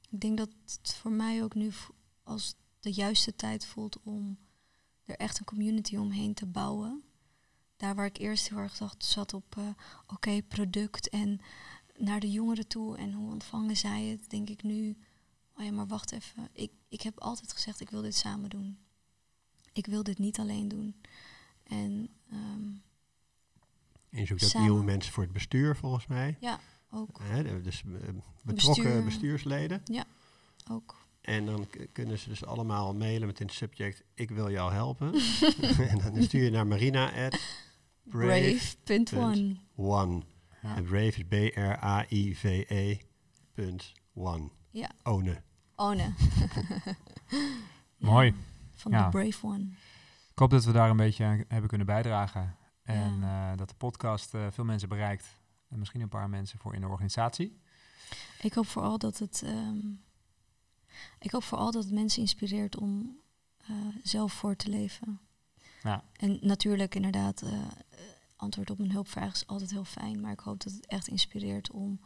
[0.10, 1.72] ik denk dat het voor mij ook nu
[2.24, 4.38] als de juiste tijd voelt om
[5.06, 7.04] er echt een community omheen te bouwen.
[7.78, 9.64] Daar waar ik eerst heel erg dacht, zat op, eh,
[10.08, 11.40] oké, product en
[11.98, 14.98] naar de jongeren toe en hoe ontvangen zij het, denk ik nu,
[15.58, 16.50] oh ja, maar wacht even.
[16.54, 18.78] Ik, ik heb altijd gezegd, ik wil dit samen doen.
[19.74, 20.96] Ik wil dit niet alleen doen.
[21.64, 22.70] En ehm,
[24.10, 24.68] En je zoekt ook Samen.
[24.68, 26.38] nieuwe mensen voor het bestuur volgens mij.
[26.92, 27.92] ook, Hè, de- dus eh,
[28.42, 29.04] betrokken Bestuur.
[29.04, 29.84] bestuursleden.
[30.72, 31.06] ook.
[31.22, 35.14] En dan kunnen ze dus allemaal mailen met in het subject, ik wil jou helpen.
[35.90, 37.40] en dan stuur je naar marina at
[38.04, 39.56] brave Brave.one.
[39.76, 40.22] one.
[40.76, 42.98] En brave is B-R-A-I-V-E E
[43.54, 44.50] punt one.
[44.72, 44.90] Ja.
[45.04, 45.34] One.
[45.96, 46.14] Nee.
[47.98, 48.34] Mooi.
[48.76, 49.04] Van Ja.
[49.04, 49.64] de Brave One.
[50.32, 52.56] Ik hoop dat we daar een beetje aan hebben kunnen bijdragen.
[52.84, 55.26] En eh, dat de podcast eh, veel mensen bereikt.
[55.70, 57.60] En misschien een paar mensen voor in de organisatie.
[58.42, 59.42] Ik hoop vooral dat het.
[59.46, 59.78] ehm,
[61.20, 63.20] ik hoop vooral dat het mensen inspireert om
[63.58, 65.20] eh, zelf voor te leven.
[65.84, 66.04] Ja.
[66.14, 67.44] En natuurlijk, inderdaad,
[68.38, 70.22] antwoord op een hulpvraag is altijd heel fijn.
[70.22, 72.00] Maar ik hoop dat het echt inspireert om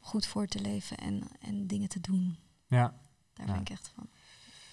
[0.00, 2.36] goed voor te leven en, en dingen te doen.
[2.66, 2.94] Ja.
[3.34, 3.52] Daar Ja.
[3.52, 4.06] ben ik echt van.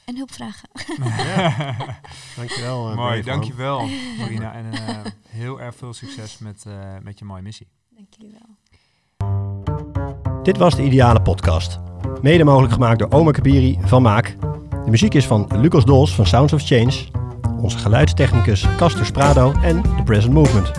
[0.06, 0.70] En hulpvragen.
[2.38, 2.90] Dankjewel.
[2.90, 3.88] eh, Mooi, dankjewel
[4.20, 4.54] Marina.
[4.54, 7.68] En eh, heel erg veel succes met, eh, met je mooie missie.
[7.90, 8.58] Dank jullie wel.
[10.44, 11.80] Dit was de Ideale Podcast.
[12.22, 14.36] Mede mogelijk gemaakt door Omer Kabiri van Maak.
[14.86, 17.08] De muziek is van Lucas Dols van Sounds of Change.
[17.62, 20.72] Onze geluidstechnicus Castor Sprado en The Present Movement.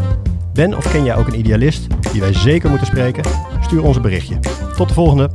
[0.53, 3.24] Ben of ken jij ook een idealist die wij zeker moeten spreken?
[3.61, 4.39] Stuur ons een berichtje.
[4.76, 5.31] Tot de volgende!